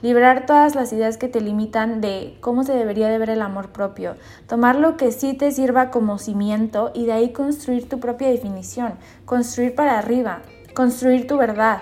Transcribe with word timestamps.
liberar 0.00 0.46
todas 0.46 0.74
las 0.74 0.92
ideas 0.92 1.16
que 1.16 1.28
te 1.28 1.40
limitan 1.40 2.00
de 2.00 2.36
cómo 2.40 2.64
se 2.64 2.74
debería 2.74 3.08
de 3.08 3.18
ver 3.18 3.30
el 3.30 3.42
amor 3.42 3.70
propio, 3.70 4.14
tomar 4.46 4.76
lo 4.76 4.96
que 4.96 5.12
sí 5.12 5.34
te 5.34 5.50
sirva 5.50 5.90
como 5.90 6.18
cimiento 6.18 6.92
y 6.94 7.06
de 7.06 7.12
ahí 7.12 7.32
construir 7.32 7.88
tu 7.88 7.98
propia 8.00 8.28
definición, 8.28 8.94
construir 9.24 9.74
para 9.74 9.98
arriba, 9.98 10.42
construir 10.74 11.26
tu 11.26 11.36
verdad. 11.36 11.80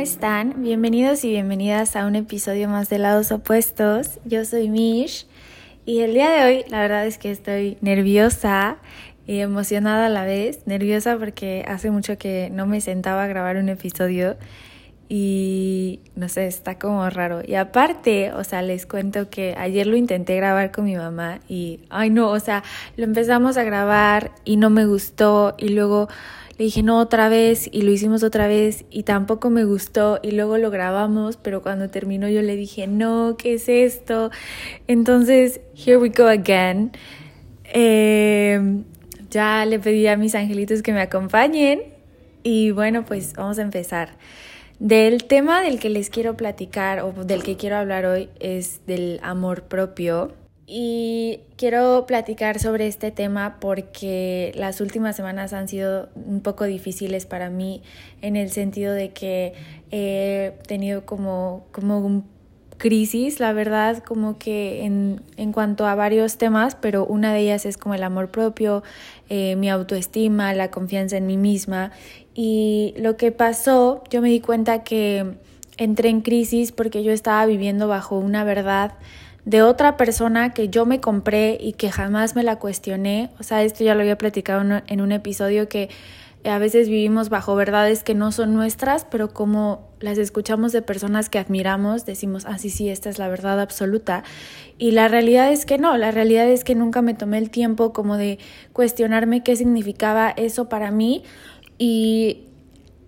Están? 0.00 0.62
Bienvenidos 0.62 1.24
y 1.24 1.28
bienvenidas 1.28 1.94
a 1.94 2.06
un 2.06 2.16
episodio 2.16 2.70
más 2.70 2.88
de 2.88 2.98
Lados 2.98 3.32
Opuestos. 3.32 4.18
Yo 4.24 4.46
soy 4.46 4.70
Mish 4.70 5.26
y 5.84 6.00
el 6.00 6.14
día 6.14 6.30
de 6.30 6.42
hoy 6.42 6.64
la 6.70 6.80
verdad 6.80 7.06
es 7.06 7.18
que 7.18 7.30
estoy 7.30 7.76
nerviosa 7.82 8.78
y 9.26 9.40
emocionada 9.40 10.06
a 10.06 10.08
la 10.08 10.24
vez. 10.24 10.66
Nerviosa 10.66 11.18
porque 11.18 11.66
hace 11.68 11.90
mucho 11.90 12.16
que 12.16 12.48
no 12.50 12.64
me 12.64 12.80
sentaba 12.80 13.24
a 13.24 13.26
grabar 13.26 13.58
un 13.58 13.68
episodio 13.68 14.38
y 15.10 16.00
no 16.16 16.30
sé, 16.30 16.46
está 16.46 16.78
como 16.78 17.10
raro. 17.10 17.42
Y 17.46 17.56
aparte, 17.56 18.32
o 18.32 18.42
sea, 18.42 18.62
les 18.62 18.86
cuento 18.86 19.28
que 19.28 19.54
ayer 19.58 19.86
lo 19.86 19.96
intenté 19.96 20.34
grabar 20.34 20.72
con 20.72 20.86
mi 20.86 20.96
mamá 20.96 21.40
y, 21.46 21.80
ay 21.90 22.08
no, 22.08 22.30
o 22.30 22.40
sea, 22.40 22.64
lo 22.96 23.04
empezamos 23.04 23.58
a 23.58 23.64
grabar 23.64 24.30
y 24.46 24.56
no 24.56 24.70
me 24.70 24.86
gustó 24.86 25.56
y 25.58 25.68
luego 25.68 26.08
le 26.60 26.64
dije 26.64 26.82
no 26.82 26.98
otra 26.98 27.30
vez 27.30 27.70
y 27.72 27.80
lo 27.80 27.90
hicimos 27.90 28.22
otra 28.22 28.46
vez 28.46 28.84
y 28.90 29.04
tampoco 29.04 29.48
me 29.48 29.64
gustó 29.64 30.20
y 30.22 30.32
luego 30.32 30.58
lo 30.58 30.70
grabamos, 30.70 31.38
pero 31.38 31.62
cuando 31.62 31.88
terminó 31.88 32.28
yo 32.28 32.42
le 32.42 32.54
dije 32.54 32.86
no, 32.86 33.36
¿qué 33.38 33.54
es 33.54 33.66
esto? 33.66 34.30
Entonces, 34.86 35.62
here 35.74 35.96
we 35.96 36.10
go 36.10 36.26
again. 36.26 36.92
Em, 37.64 38.84
ya 39.30 39.64
le 39.64 39.78
pedí 39.78 40.06
a 40.06 40.18
mis 40.18 40.34
angelitos 40.34 40.82
que 40.82 40.92
me 40.92 41.00
acompañen 41.00 41.80
y 42.42 42.72
bueno, 42.72 43.06
pues 43.06 43.32
vamos 43.32 43.58
a 43.58 43.62
empezar. 43.62 44.18
Del 44.78 45.24
tema 45.24 45.62
del 45.62 45.80
que 45.80 45.88
les 45.88 46.10
quiero 46.10 46.36
platicar 46.36 47.00
o 47.00 47.12
del 47.24 47.42
que 47.42 47.56
quiero 47.56 47.76
hablar 47.76 48.04
hoy 48.04 48.28
es 48.38 48.84
del 48.86 49.18
amor 49.22 49.62
propio 49.62 50.34
y 50.72 51.40
quiero 51.56 52.06
platicar 52.06 52.60
sobre 52.60 52.86
este 52.86 53.10
tema 53.10 53.56
porque 53.58 54.52
las 54.54 54.80
últimas 54.80 55.16
semanas 55.16 55.52
han 55.52 55.66
sido 55.66 56.08
un 56.14 56.42
poco 56.42 56.64
difíciles 56.64 57.26
para 57.26 57.50
mí 57.50 57.82
en 58.22 58.36
el 58.36 58.50
sentido 58.50 58.94
de 58.94 59.10
que 59.10 59.54
he 59.90 60.52
tenido 60.68 61.04
como, 61.04 61.66
como 61.72 61.98
un 61.98 62.24
crisis, 62.78 63.40
la 63.40 63.52
verdad, 63.52 63.98
como 64.04 64.38
que 64.38 64.84
en, 64.84 65.22
en, 65.36 65.50
cuanto 65.50 65.88
a 65.88 65.96
varios 65.96 66.38
temas, 66.38 66.76
pero 66.76 67.04
una 67.04 67.32
de 67.32 67.40
ellas 67.40 67.66
es 67.66 67.76
como 67.76 67.96
el 67.96 68.04
amor 68.04 68.30
propio, 68.30 68.84
eh, 69.28 69.56
mi 69.56 69.68
autoestima, 69.68 70.54
la 70.54 70.70
confianza 70.70 71.16
en 71.16 71.26
mí 71.26 71.36
misma. 71.36 71.90
Y 72.32 72.94
lo 72.96 73.16
que 73.16 73.32
pasó, 73.32 74.04
yo 74.08 74.22
me 74.22 74.28
di 74.28 74.40
cuenta 74.40 74.84
que 74.84 75.34
entré 75.78 76.10
en 76.10 76.20
crisis 76.20 76.70
porque 76.70 77.02
yo 77.02 77.10
estaba 77.10 77.44
viviendo 77.44 77.88
bajo 77.88 78.16
una 78.18 78.44
verdad 78.44 78.92
de 79.44 79.62
otra 79.62 79.96
persona 79.96 80.52
que 80.52 80.68
yo 80.68 80.86
me 80.86 81.00
compré 81.00 81.56
y 81.60 81.72
que 81.72 81.90
jamás 81.90 82.36
me 82.36 82.42
la 82.42 82.56
cuestioné. 82.56 83.30
O 83.38 83.42
sea, 83.42 83.62
esto 83.62 83.84
ya 83.84 83.94
lo 83.94 84.00
había 84.02 84.18
platicado 84.18 84.82
en 84.86 85.00
un 85.00 85.12
episodio 85.12 85.68
que 85.68 85.88
a 86.44 86.58
veces 86.58 86.88
vivimos 86.88 87.28
bajo 87.28 87.54
verdades 87.54 88.02
que 88.02 88.14
no 88.14 88.32
son 88.32 88.54
nuestras, 88.54 89.04
pero 89.04 89.32
como 89.34 89.90
las 90.00 90.16
escuchamos 90.16 90.72
de 90.72 90.80
personas 90.80 91.28
que 91.28 91.38
admiramos, 91.38 92.06
decimos, 92.06 92.46
ah, 92.46 92.56
sí, 92.56 92.70
sí, 92.70 92.88
esta 92.88 93.10
es 93.10 93.18
la 93.18 93.28
verdad 93.28 93.60
absoluta. 93.60 94.24
Y 94.78 94.92
la 94.92 95.08
realidad 95.08 95.52
es 95.52 95.66
que 95.66 95.76
no, 95.76 95.96
la 95.98 96.10
realidad 96.10 96.48
es 96.48 96.64
que 96.64 96.74
nunca 96.74 97.02
me 97.02 97.12
tomé 97.12 97.36
el 97.38 97.50
tiempo 97.50 97.92
como 97.92 98.16
de 98.16 98.38
cuestionarme 98.72 99.42
qué 99.42 99.56
significaba 99.56 100.30
eso 100.30 100.70
para 100.70 100.90
mí. 100.90 101.24
Y 101.76 102.46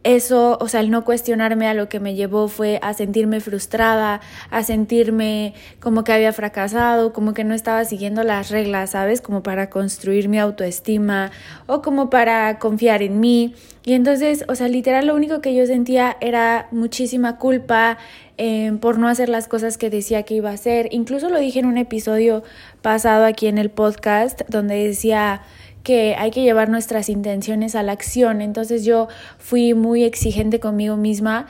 eso, 0.04 0.58
o 0.60 0.68
sea, 0.68 0.80
el 0.80 0.90
no 0.90 1.04
cuestionarme 1.04 1.68
a 1.68 1.74
lo 1.74 1.88
que 1.88 2.00
me 2.00 2.14
llevó 2.14 2.48
fue 2.48 2.78
a 2.82 2.92
sentirme 2.92 3.40
frustrada, 3.40 4.20
a 4.50 4.62
sentirme 4.62 5.54
como 5.80 6.02
que 6.02 6.12
había 6.12 6.32
fracasado, 6.32 7.12
como 7.12 7.34
que 7.34 7.44
no 7.44 7.54
estaba 7.54 7.84
siguiendo 7.84 8.24
las 8.24 8.50
reglas, 8.50 8.90
¿sabes? 8.90 9.20
Como 9.20 9.42
para 9.42 9.70
construir 9.70 10.28
mi 10.28 10.38
autoestima 10.38 11.30
o 11.66 11.82
como 11.82 12.10
para 12.10 12.58
confiar 12.58 13.02
en 13.02 13.20
mí. 13.20 13.54
Y 13.84 13.94
entonces, 13.94 14.44
o 14.48 14.54
sea, 14.54 14.68
literal 14.68 15.06
lo 15.06 15.14
único 15.14 15.40
que 15.40 15.54
yo 15.54 15.66
sentía 15.66 16.16
era 16.20 16.69
muchísima 16.70 17.38
culpa 17.38 17.98
eh, 18.38 18.72
por 18.80 18.98
no 18.98 19.08
hacer 19.08 19.28
las 19.28 19.46
cosas 19.46 19.78
que 19.78 19.90
decía 19.90 20.24
que 20.24 20.34
iba 20.34 20.50
a 20.50 20.54
hacer. 20.54 20.88
Incluso 20.90 21.28
lo 21.28 21.38
dije 21.38 21.60
en 21.60 21.66
un 21.66 21.78
episodio 21.78 22.42
pasado 22.80 23.24
aquí 23.24 23.46
en 23.46 23.58
el 23.58 23.70
podcast 23.70 24.42
donde 24.48 24.86
decía 24.86 25.42
que 25.82 26.15
hay 26.16 26.31
que 26.31 26.43
llevar 26.43 26.69
nuestras 26.69 27.09
intenciones 27.09 27.75
a 27.75 27.82
la 27.82 27.93
acción. 27.93 28.41
Entonces 28.41 28.84
yo 28.84 29.09
fui 29.38 29.75
muy 29.75 30.04
exigente 30.04 30.60
conmigo 30.60 30.97
misma 30.97 31.47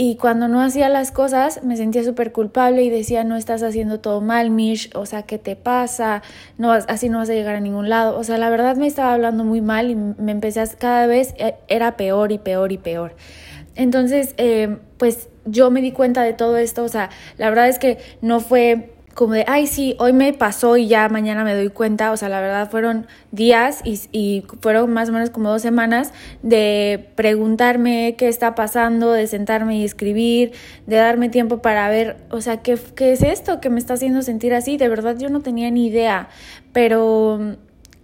y 0.00 0.14
cuando 0.14 0.46
no 0.46 0.60
hacía 0.60 0.88
las 0.88 1.10
cosas 1.10 1.64
me 1.64 1.76
sentía 1.76 2.04
súper 2.04 2.30
culpable 2.30 2.84
y 2.84 2.88
decía, 2.88 3.24
no 3.24 3.34
estás 3.34 3.64
haciendo 3.64 3.98
todo 3.98 4.20
mal, 4.20 4.48
Mish, 4.48 4.90
o 4.94 5.06
sea, 5.06 5.24
¿qué 5.24 5.38
te 5.38 5.56
pasa? 5.56 6.22
No, 6.56 6.70
así 6.70 7.08
no 7.08 7.18
vas 7.18 7.28
a 7.30 7.34
llegar 7.34 7.56
a 7.56 7.60
ningún 7.60 7.88
lado. 7.88 8.16
O 8.16 8.22
sea, 8.22 8.38
la 8.38 8.48
verdad 8.48 8.76
me 8.76 8.86
estaba 8.86 9.12
hablando 9.12 9.42
muy 9.42 9.60
mal 9.60 9.90
y 9.90 9.96
me 9.96 10.30
empecé 10.30 10.60
a, 10.60 10.66
cada 10.68 11.08
vez, 11.08 11.34
eh, 11.38 11.56
era 11.66 11.96
peor 11.96 12.30
y 12.30 12.38
peor 12.38 12.70
y 12.70 12.78
peor. 12.78 13.16
Entonces, 13.74 14.34
eh, 14.36 14.76
pues 14.98 15.30
yo 15.46 15.72
me 15.72 15.80
di 15.80 15.90
cuenta 15.90 16.22
de 16.22 16.32
todo 16.32 16.58
esto, 16.58 16.84
o 16.84 16.88
sea, 16.88 17.10
la 17.36 17.48
verdad 17.48 17.68
es 17.68 17.80
que 17.80 17.98
no 18.22 18.38
fue 18.38 18.92
como 19.18 19.32
de, 19.32 19.44
ay, 19.48 19.66
sí, 19.66 19.96
hoy 19.98 20.12
me 20.12 20.32
pasó 20.32 20.76
y 20.76 20.86
ya 20.86 21.08
mañana 21.08 21.42
me 21.42 21.52
doy 21.52 21.70
cuenta. 21.70 22.12
O 22.12 22.16
sea, 22.16 22.28
la 22.28 22.40
verdad 22.40 22.70
fueron 22.70 23.08
días 23.32 23.80
y, 23.82 24.00
y, 24.12 24.44
fueron 24.60 24.92
más 24.92 25.08
o 25.08 25.12
menos 25.12 25.30
como 25.30 25.50
dos 25.50 25.60
semanas 25.60 26.12
de 26.44 27.10
preguntarme 27.16 28.14
qué 28.16 28.28
está 28.28 28.54
pasando, 28.54 29.10
de 29.10 29.26
sentarme 29.26 29.78
y 29.78 29.84
escribir, 29.84 30.52
de 30.86 30.96
darme 30.98 31.30
tiempo 31.30 31.60
para 31.60 31.88
ver, 31.88 32.18
o 32.30 32.40
sea, 32.40 32.58
¿qué, 32.58 32.78
qué 32.94 33.10
es 33.10 33.22
esto 33.24 33.60
que 33.60 33.70
me 33.70 33.80
está 33.80 33.94
haciendo 33.94 34.22
sentir 34.22 34.54
así? 34.54 34.76
De 34.76 34.88
verdad 34.88 35.16
yo 35.18 35.30
no 35.30 35.40
tenía 35.40 35.68
ni 35.72 35.88
idea, 35.88 36.28
pero 36.72 37.56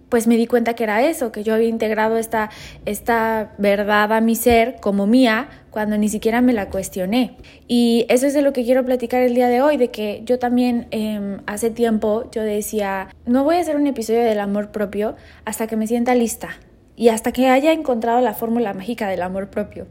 pues 0.09 0.27
me 0.27 0.35
di 0.35 0.47
cuenta 0.47 0.73
que 0.73 0.83
era 0.83 1.01
eso, 1.01 1.31
que 1.31 1.43
yo 1.43 1.53
había 1.53 1.69
integrado 1.69 2.17
esta, 2.17 2.49
esta 2.85 3.53
verdad 3.57 4.11
a 4.11 4.21
mi 4.21 4.35
ser 4.35 4.77
como 4.81 5.07
mía 5.07 5.47
cuando 5.75 5.97
ni 5.97 6.07
siquiera 6.07 6.39
me 6.39 6.53
la 6.53 6.69
cuestioné. 6.69 7.35
Y 7.67 8.05
eso 8.07 8.25
es 8.25 8.33
de 8.33 8.41
lo 8.41 8.53
que 8.53 8.63
quiero 8.63 8.85
platicar 8.85 9.21
el 9.21 9.35
día 9.35 9.49
de 9.49 9.61
hoy, 9.61 9.75
de 9.75 9.89
que 9.89 10.21
yo 10.23 10.39
también 10.39 10.87
em, 10.91 11.41
hace 11.47 11.69
tiempo 11.69 12.31
yo 12.31 12.43
decía, 12.43 13.09
no 13.25 13.43
voy 13.43 13.57
a 13.57 13.59
hacer 13.59 13.75
un 13.75 13.85
episodio 13.85 14.23
del 14.23 14.39
amor 14.39 14.71
propio 14.71 15.17
hasta 15.43 15.67
que 15.67 15.75
me 15.75 15.85
sienta 15.85 16.15
lista. 16.15 16.51
Y 16.95 17.09
hasta 17.09 17.33
que 17.33 17.49
haya 17.49 17.73
encontrado 17.73 18.21
la 18.21 18.33
fórmula 18.33 18.73
mágica 18.73 19.09
del 19.09 19.21
amor 19.21 19.49
propio. 19.49 19.85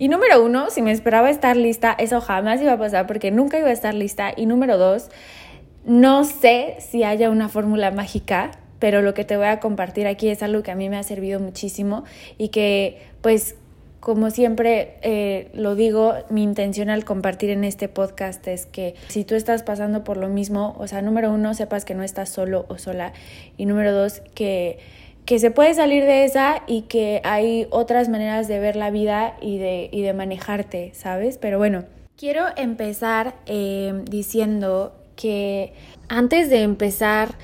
Y 0.00 0.08
número 0.08 0.44
uno, 0.44 0.68
si 0.68 0.82
me 0.82 0.90
esperaba 0.90 1.30
estar 1.30 1.56
lista, 1.56 1.94
eso 1.96 2.20
jamás 2.20 2.60
iba 2.60 2.72
a 2.72 2.78
pasar 2.78 3.06
porque 3.06 3.30
nunca 3.30 3.56
iba 3.56 3.68
a 3.68 3.72
estar 3.72 3.94
lista. 3.94 4.32
Y 4.36 4.46
número 4.46 4.78
dos, 4.78 5.10
no 5.84 6.24
sé 6.24 6.74
si 6.80 7.04
haya 7.04 7.30
una 7.30 7.48
fórmula 7.48 7.92
mágica 7.92 8.50
pero 8.80 9.02
lo 9.02 9.14
que 9.14 9.24
te 9.24 9.36
voy 9.36 9.46
a 9.46 9.60
compartir 9.60 10.08
aquí 10.08 10.28
es 10.28 10.42
algo 10.42 10.62
que 10.62 10.70
a 10.70 10.74
mí 10.74 10.88
me 10.88 10.96
ha 10.96 11.02
servido 11.02 11.38
muchísimo 11.38 12.04
y 12.38 12.48
que 12.48 12.98
pues 13.20 13.54
como 14.00 14.30
siempre 14.30 14.96
eh, 15.02 15.50
lo 15.52 15.74
digo, 15.74 16.14
mi 16.30 16.42
intención 16.42 16.88
al 16.88 17.04
compartir 17.04 17.50
en 17.50 17.64
este 17.64 17.88
podcast 17.88 18.46
es 18.48 18.64
que 18.64 18.94
si 19.08 19.24
tú 19.24 19.34
estás 19.34 19.62
pasando 19.62 20.04
por 20.04 20.16
lo 20.16 20.28
mismo, 20.28 20.74
o 20.78 20.86
sea, 20.86 21.02
número 21.02 21.30
uno, 21.30 21.52
sepas 21.52 21.84
que 21.84 21.94
no 21.94 22.02
estás 22.02 22.30
solo 22.30 22.64
o 22.68 22.78
sola 22.78 23.12
y 23.58 23.66
número 23.66 23.92
dos, 23.92 24.22
que, 24.34 24.78
que 25.26 25.38
se 25.38 25.50
puede 25.50 25.74
salir 25.74 26.04
de 26.04 26.24
esa 26.24 26.62
y 26.66 26.82
que 26.82 27.20
hay 27.24 27.66
otras 27.70 28.08
maneras 28.08 28.48
de 28.48 28.58
ver 28.58 28.74
la 28.74 28.90
vida 28.90 29.36
y 29.42 29.58
de, 29.58 29.90
y 29.92 30.00
de 30.00 30.14
manejarte, 30.14 30.92
¿sabes? 30.94 31.36
Pero 31.36 31.58
bueno, 31.58 31.84
quiero 32.16 32.46
empezar 32.56 33.34
eh, 33.44 34.02
diciendo 34.04 34.94
que 35.14 35.74
antes 36.08 36.48
de 36.48 36.62
empezar 36.62 37.34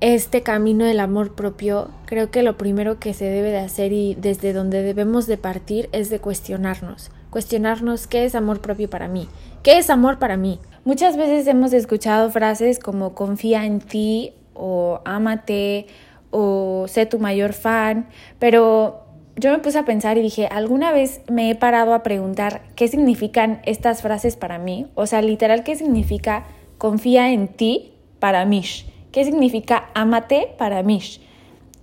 este 0.00 0.42
camino 0.42 0.84
del 0.86 0.98
amor 0.98 1.34
propio, 1.34 1.90
creo 2.06 2.30
que 2.30 2.42
lo 2.42 2.56
primero 2.56 2.98
que 2.98 3.12
se 3.12 3.26
debe 3.26 3.50
de 3.50 3.58
hacer 3.58 3.92
y 3.92 4.14
desde 4.14 4.52
donde 4.52 4.82
debemos 4.82 5.26
de 5.26 5.36
partir 5.36 5.90
es 5.92 6.08
de 6.08 6.20
cuestionarnos. 6.20 7.10
Cuestionarnos 7.28 8.06
qué 8.06 8.24
es 8.24 8.34
amor 8.34 8.60
propio 8.60 8.88
para 8.88 9.08
mí, 9.08 9.28
qué 9.62 9.78
es 9.78 9.90
amor 9.90 10.18
para 10.18 10.36
mí. 10.36 10.58
Muchas 10.84 11.16
veces 11.16 11.46
hemos 11.46 11.72
escuchado 11.74 12.30
frases 12.30 12.78
como 12.78 13.14
confía 13.14 13.66
en 13.66 13.80
ti 13.80 14.32
o 14.54 15.00
ámate 15.04 15.86
o 16.30 16.86
sé 16.88 17.04
tu 17.04 17.18
mayor 17.18 17.52
fan, 17.52 18.08
pero 18.38 19.04
yo 19.36 19.52
me 19.52 19.58
puse 19.58 19.78
a 19.78 19.84
pensar 19.84 20.16
y 20.16 20.22
dije, 20.22 20.48
¿alguna 20.50 20.92
vez 20.92 21.20
me 21.30 21.50
he 21.50 21.54
parado 21.54 21.92
a 21.92 22.02
preguntar 22.02 22.62
qué 22.74 22.88
significan 22.88 23.60
estas 23.64 24.00
frases 24.02 24.36
para 24.36 24.58
mí? 24.58 24.86
O 24.94 25.06
sea, 25.06 25.20
literal, 25.20 25.62
¿qué 25.62 25.76
significa 25.76 26.44
confía 26.78 27.32
en 27.32 27.48
ti 27.48 27.92
para 28.18 28.44
mí? 28.46 28.64
¿Qué 29.12 29.24
significa 29.24 29.90
amate 29.94 30.48
para 30.56 30.82
Mish? 30.82 31.20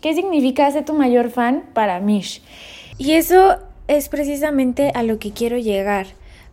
¿Qué 0.02 0.14
significa 0.14 0.70
ser 0.72 0.86
tu 0.86 0.94
mayor 0.94 1.30
fan 1.30 1.64
para 1.74 2.00
Mish? 2.00 2.42
Y 2.98 3.14
eso 3.14 3.58
es 3.88 4.10
precisamente 4.10 4.92
a 4.94 5.04
lo 5.04 5.20
que 5.20 5.32
quiero 5.32 5.58
llegar. 5.58 6.08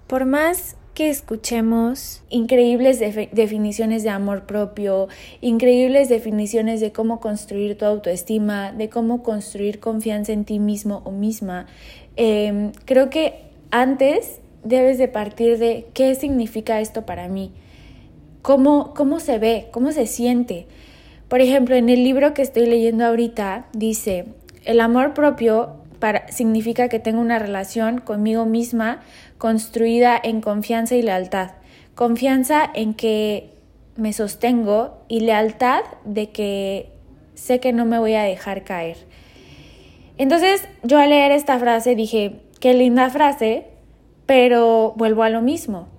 Por 0.07 0.25
más 0.25 0.77
que 0.95 1.11
escuchemos 1.11 2.23
increíbles 2.31 3.01
definiciones 3.33 4.05
de 4.05 4.11
amor 4.11 4.47
propio, 4.47 5.09
increíbles 5.41 6.09
definiciones 6.09 6.81
de 6.81 6.93
cómo 6.93 7.21
construir 7.21 7.77
tu 7.77 7.85
autoestima, 7.85 8.73
de 8.73 8.89
cómo 8.89 9.23
construir 9.23 9.81
confianza 9.81 10.33
en 10.33 10.45
ti 10.45 10.61
mismo 10.61 11.03
o 11.05 11.11
misma. 11.11 11.67
Em, 12.17 12.71
creo 12.85 13.11
que 13.11 13.35
antes 13.73 14.41
debes 14.63 14.99
de 14.99 15.09
partir 15.09 15.59
de 15.59 15.87
qué 15.95 16.15
significa 16.15 16.81
esto 16.81 17.05
para 17.05 17.29
mí, 17.29 17.53
cómo, 18.45 18.93
cómo 18.93 19.21
se 19.21 19.39
ve, 19.39 19.69
cómo 19.71 19.91
se 19.91 20.07
siente. 20.07 20.67
Por 21.29 21.41
ejemplo, 21.41 21.77
en 21.77 21.89
el 21.89 22.05
libro 22.05 22.35
que 22.35 22.43
estoy 22.43 22.67
leyendo 22.67 23.07
ahorita 23.07 23.65
dice, 23.73 24.27
el 24.67 24.81
amor 24.81 25.15
propio 25.15 25.77
significa 26.29 26.91
que 26.91 26.99
tengo 26.99 27.23
una 27.23 27.39
relación 27.39 28.03
conmigo 28.03 28.45
misma 28.45 29.01
construida 29.39 30.21
en 30.23 30.43
confianza 30.43 30.95
y 30.95 31.01
lealtad. 31.01 31.53
Confianza 31.95 32.71
en 32.75 32.93
que 32.93 33.49
me 33.97 34.13
sostengo 34.13 34.99
y 35.09 35.21
lealtad 35.21 35.81
de 36.05 36.29
que 36.29 36.91
sé 37.33 37.61
que 37.61 37.73
no 37.73 37.87
me 37.87 37.99
voy 37.99 38.13
a 38.13 38.25
dejar 38.25 38.63
caer. 38.63 38.99
Entonces 40.19 40.69
yo 40.83 40.99
al 40.99 41.09
leer 41.09 41.33
esta 41.33 41.59
frase 41.59 41.95
dije, 41.95 42.43
qué 42.61 42.75
linda 42.75 43.09
frase, 43.09 43.69
pero 44.27 44.93
vuelvo 44.99 45.23
a 45.23 45.31
lo 45.31 45.41
mismo. 45.41 45.94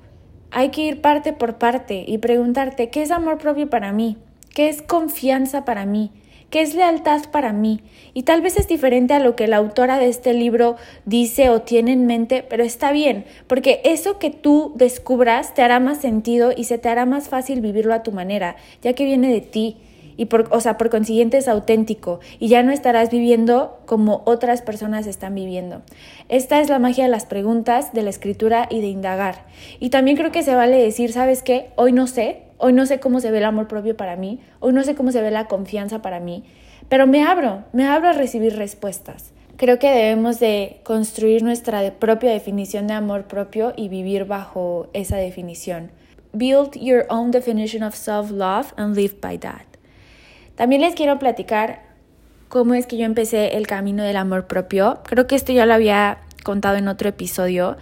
Hay 0.58 0.70
que 0.70 0.84
ir 0.84 1.02
parte 1.02 1.34
por 1.34 1.58
parte 1.58 2.06
y 2.08 2.18
preguntarte, 2.20 2.90
¿qué 2.90 3.02
es 3.02 3.12
amor 3.12 3.40
propio 3.40 3.70
para 3.70 3.92
mí? 3.92 4.16
¿Qué 4.54 4.70
es 4.70 4.82
confianza 4.82 5.66
para 5.66 5.86
mí? 5.86 6.12
¿Qué 6.50 6.62
es 6.62 6.74
lealtad 6.74 7.24
para 7.30 7.52
mí? 7.52 7.82
Y 8.14 8.24
tal 8.24 8.40
vez 8.40 8.58
es 8.58 8.66
diferente 8.70 9.14
a 9.14 9.20
lo 9.20 9.36
que 9.36 9.48
la 9.50 9.58
autora 9.58 10.00
de 10.00 10.08
este 10.08 10.34
libro 10.34 10.78
dice 11.04 11.50
o 11.50 11.64
tiene 11.64 11.92
en 11.92 12.06
mente, 12.06 12.42
pero 12.50 12.64
está 12.64 12.94
bien, 12.94 13.26
porque 13.48 13.82
eso 13.84 14.18
que 14.18 14.30
tú 14.30 14.72
descubras 14.78 15.54
te 15.54 15.62
hará 15.62 15.82
más 15.82 15.98
sentido 15.98 16.54
y 16.56 16.64
se 16.64 16.78
te 16.78 16.88
hará 16.88 17.06
más 17.06 17.28
fácil 17.28 17.60
vivirlo 17.60 17.94
a 17.94 18.04
tu 18.04 18.14
manera, 18.14 18.56
ya 18.82 18.94
que 18.94 19.04
viene 19.04 19.34
de 19.34 19.42
ti 19.42 19.76
y 20.18 20.26
por, 20.26 20.48
o 20.52 20.60
sea, 20.60 20.78
por 20.78 20.90
consiguiente 20.90 21.38
es 21.38 21.48
auténtico 21.48 22.20
y 22.40 22.48
ya 22.48 22.64
no 22.64 22.72
estarás 22.72 23.10
viviendo 23.10 23.80
como 23.86 24.22
otras 24.26 24.62
personas 24.62 25.08
están 25.08 25.36
viviendo. 25.36 25.82
Esta 26.30 26.60
es 26.62 26.70
la 26.70 26.80
magia 26.80 27.06
de 27.06 27.10
las 27.10 27.26
preguntas, 27.26 27.94
de 27.94 28.04
la 28.04 28.10
escritura 28.10 28.68
y 28.70 28.82
de 28.82 28.88
indagar. 28.88 29.46
Y 29.80 29.90
también 29.90 30.18
creo 30.18 30.32
que 30.32 30.44
se 30.44 30.56
vale 30.56 30.78
decir, 30.78 31.12
¿sabes 31.12 31.44
qué? 31.44 31.72
Hoy 31.76 31.92
no 31.92 32.08
sé, 32.08 32.44
hoy 32.58 32.74
no 32.74 32.86
sé 32.86 33.00
cómo 33.00 33.20
se 33.20 33.32
ve 33.32 33.40
el 33.40 33.46
amor 33.46 33.68
propio 33.68 33.98
para 33.98 34.16
mí, 34.16 34.40
hoy 34.60 34.74
no 34.74 34.84
sé 34.84 34.96
cómo 34.96 35.12
se 35.12 35.22
ve 35.22 35.32
la 35.32 35.48
confianza 35.48 36.02
para 36.02 36.20
mí, 36.20 36.44
pero 36.90 37.08
me 37.08 37.24
abro, 37.24 37.64
me 37.74 37.88
abro 37.88 38.10
a 38.10 38.14
recibir 38.14 38.56
respuestas. 38.56 39.34
Creo 39.58 39.80
que 39.80 39.90
debemos 39.90 40.40
de 40.40 40.82
construir 40.84 41.42
nuestra 41.42 41.94
propia 41.94 42.32
definición 42.32 42.88
de 42.88 42.94
amor 42.94 43.24
propio 43.24 43.74
y 43.78 43.88
vivir 43.88 44.26
bajo 44.26 44.90
esa 44.92 45.16
definición. 45.16 45.92
Build 46.34 46.72
your 46.74 47.06
own 47.10 47.32
definition 47.32 47.82
of 47.82 47.96
self-love 47.96 48.74
and 48.76 48.96
live 48.98 49.22
by 49.22 49.38
that. 49.40 49.75
También 50.56 50.82
les 50.82 50.96
quiero 50.96 51.20
platicar 51.20 51.84
cómo 52.48 52.74
es 52.74 52.88
que 52.88 52.98
yo 52.98 53.06
empecé 53.06 53.58
el 53.58 53.68
camino 53.68 54.04
del 54.04 54.18
amor 54.18 54.48
propio. 54.48 55.00
Creo 55.04 55.28
que 55.28 55.36
esto 55.36 55.52
ya 55.52 55.66
lo 55.66 55.74
había 55.74 56.20
contado 56.44 56.78
en 56.78 56.88
otro 56.88 57.10
episodio, 57.10 57.78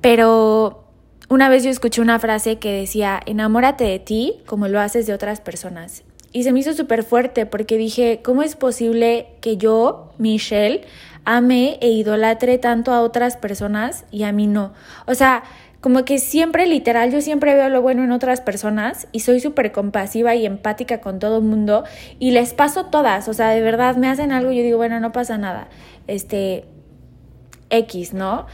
pero 0.00 0.84
una 1.28 1.48
vez 1.48 1.64
yo 1.64 1.70
escuché 1.70 2.00
una 2.00 2.18
frase 2.18 2.58
que 2.58 2.72
decía, 2.72 3.20
enamórate 3.26 3.84
de 3.84 3.98
ti 3.98 4.42
como 4.46 4.68
lo 4.68 4.80
haces 4.80 5.06
de 5.06 5.14
otras 5.14 5.40
personas. 5.40 6.02
Y 6.32 6.42
se 6.42 6.52
me 6.52 6.60
hizo 6.60 6.72
súper 6.72 7.04
fuerte 7.04 7.46
porque 7.46 7.76
dije, 7.78 8.20
¿cómo 8.24 8.42
es 8.42 8.56
posible 8.56 9.28
que 9.40 9.56
yo, 9.56 10.10
Michelle, 10.18 10.82
ame 11.24 11.78
e 11.80 11.90
idolatre 11.90 12.58
tanto 12.58 12.92
a 12.92 13.02
otras 13.02 13.36
personas 13.36 14.04
y 14.10 14.24
a 14.24 14.32
mí 14.32 14.48
no? 14.48 14.72
O 15.06 15.14
sea, 15.14 15.44
como 15.84 16.06
que 16.06 16.18
siempre, 16.18 16.66
literal, 16.66 17.12
yo 17.12 17.20
siempre 17.20 17.54
veo 17.54 17.68
lo 17.68 17.82
bueno 17.82 18.04
en 18.04 18.10
otras 18.10 18.40
personas 18.40 19.06
y 19.12 19.20
soy 19.20 19.38
súper 19.38 19.70
compasiva 19.70 20.34
y 20.34 20.46
empática 20.46 21.02
con 21.02 21.18
todo 21.18 21.36
el 21.36 21.44
mundo 21.44 21.84
y 22.18 22.30
les 22.30 22.54
paso 22.54 22.86
todas, 22.86 23.28
o 23.28 23.34
sea, 23.34 23.50
de 23.50 23.60
verdad 23.60 23.94
me 23.96 24.08
hacen 24.08 24.32
algo 24.32 24.50
y 24.50 24.56
yo 24.56 24.62
digo, 24.62 24.78
bueno, 24.78 24.98
no 24.98 25.12
pasa 25.12 25.36
nada, 25.36 25.68
este, 26.06 26.64
X, 27.68 28.14
¿no? 28.14 28.46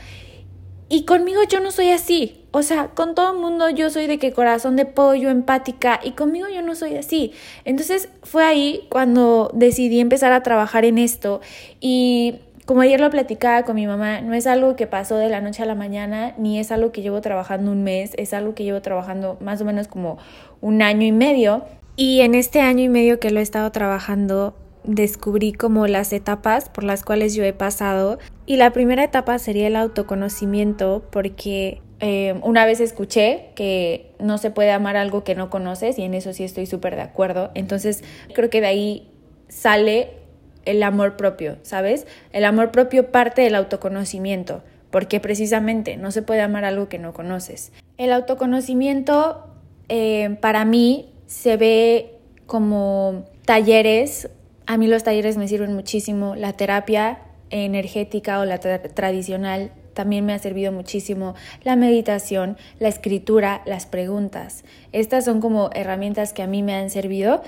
Y 0.89 1.05
conmigo 1.05 1.41
yo 1.49 1.61
no 1.61 1.71
soy 1.71 1.91
así. 1.91 2.45
O 2.51 2.65
sea, 2.65 2.89
con 2.89 3.15
todo 3.15 3.33
el 3.33 3.39
mundo 3.39 3.71
yo 3.71 3.91
soy 3.91 4.09
de 4.09 4.19
que 4.19 4.33
corazón 4.33 4.75
de 4.75 4.85
pollo, 4.85 5.31
empática, 5.31 6.01
y 6.03 6.13
conmigo 6.13 6.49
yo 6.53 6.63
no 6.63 6.75
soy 6.75 6.97
así. 6.97 7.31
Entonces 7.65 8.09
fue 8.25 8.43
ahí 8.43 8.89
cuando 8.91 9.53
decidí 9.55 10.01
empezar 10.01 10.33
a 10.33 10.43
trabajar 10.43 10.85
en 10.85 10.99
esto. 10.99 11.41
Y 11.81 12.41
como 12.71 12.83
ayer 12.83 13.01
lo 13.01 13.11
platicaba 13.11 13.65
con 13.65 13.75
mi 13.75 13.89
mamá, 13.89 14.21
no 14.21 14.33
es 14.33 14.47
algo 14.47 14.77
que 14.77 14.87
pasó 14.87 15.17
de 15.17 15.29
la 15.29 15.41
noche 15.41 15.61
a 15.61 15.67
la 15.67 15.75
mañana, 15.75 16.37
ni 16.39 16.61
es 16.61 16.71
algo 16.71 16.93
que 16.93 17.03
llevo 17.03 17.21
trabajando 17.21 17.73
un 17.73 17.83
mes, 17.83 18.13
es 18.17 18.33
algo 18.33 18.55
que 18.55 18.63
llevo 18.63 18.81
trabajando 18.81 19.37
más 19.41 19.61
o 19.61 19.65
menos 19.65 19.89
como 19.89 20.19
un 20.61 20.81
año 20.81 21.05
y 21.05 21.11
medio. 21.11 21.65
Y 21.97 22.21
en 22.21 22.37
este 22.37 22.61
año 22.61 22.85
y 22.85 22.89
medio 22.89 23.19
que 23.19 23.33
lo 23.33 23.41
he 23.41 23.43
estado 23.43 23.73
trabajando, 23.73 24.55
descubrí 24.85 25.53
como 25.53 25.89
las 25.89 26.13
etapas 26.13 26.69
por 26.69 26.85
las 26.85 27.03
cuales 27.03 27.35
yo 27.35 27.43
he 27.43 27.53
pasado 27.53 28.21
y 28.47 28.55
la 28.55 28.71
primera 28.71 29.03
etapa 29.03 29.41
sería 29.41 29.67
el 29.67 29.75
autoconocimiento 29.75 31.03
porque 31.11 31.83
eh, 31.99 32.39
una 32.45 32.67
vez 32.67 32.79
escuché 32.79 33.47
que 33.57 34.13
no 34.21 34.39
se 34.39 34.53
puede 34.53 34.71
amar 34.71 34.97
algo 34.97 35.25
que 35.25 35.35
no 35.35 35.51
conoces 35.51 35.99
y 35.99 36.03
en 36.03 36.15
eso 36.15 36.33
sí 36.33 36.45
estoy 36.45 36.67
súper 36.67 36.95
de 36.95 37.03
acuerdo. 37.03 37.51
Entonces 37.57 38.05
creo 38.33 38.49
que 38.49 38.61
de 38.61 38.69
ahí 38.69 39.11
sale 39.49 40.20
el 40.65 40.83
amor 40.83 41.17
propio, 41.17 41.59
¿sabes? 41.63 42.07
El 42.33 42.45
amor 42.45 42.71
propio 42.71 43.11
parte 43.11 43.43
del 43.43 43.55
autoconocimiento 43.55 44.63
porque 44.91 45.21
precisamente 45.21 45.97
no 45.97 46.11
se 46.11 46.23
puede 46.23 46.41
amar 46.41 46.65
algo 46.65 46.89
que 46.89 46.99
no 46.99 47.13
conoces. 47.13 47.73
El 47.97 48.13
autoconocimiento 48.13 49.47
eh, 49.89 50.37
para 50.41 50.65
mí 50.65 51.13
se 51.27 51.57
ve 51.57 52.19
como 52.47 53.27
talleres 53.45 54.29
a 54.71 54.77
mí 54.77 54.87
los 54.87 55.03
talleres 55.03 55.37
me 55.37 55.49
sirven 55.49 55.75
muchísimo, 55.75 56.37
la 56.37 56.53
terapia 56.53 57.19
energética 57.51 58.39
o 58.39 58.45
la 58.45 58.61
tradicional 58.61 59.73
también 59.95 60.25
me 60.25 60.33
ha 60.33 60.39
servido 60.39 60.71
muchísimo, 60.71 61.35
la 61.65 61.75
meditación, 61.75 62.57
la 62.79 62.87
escritura, 62.87 63.63
las 63.67 63.87
preguntas. 63.87 64.63
Estas 64.93 65.25
son 65.25 65.41
como 65.41 65.71
herramientas 65.75 66.33
que 66.33 66.43
a 66.43 66.47
mí 66.47 66.63
me 66.63 66.75
han 66.75 66.89
servido 66.89 67.43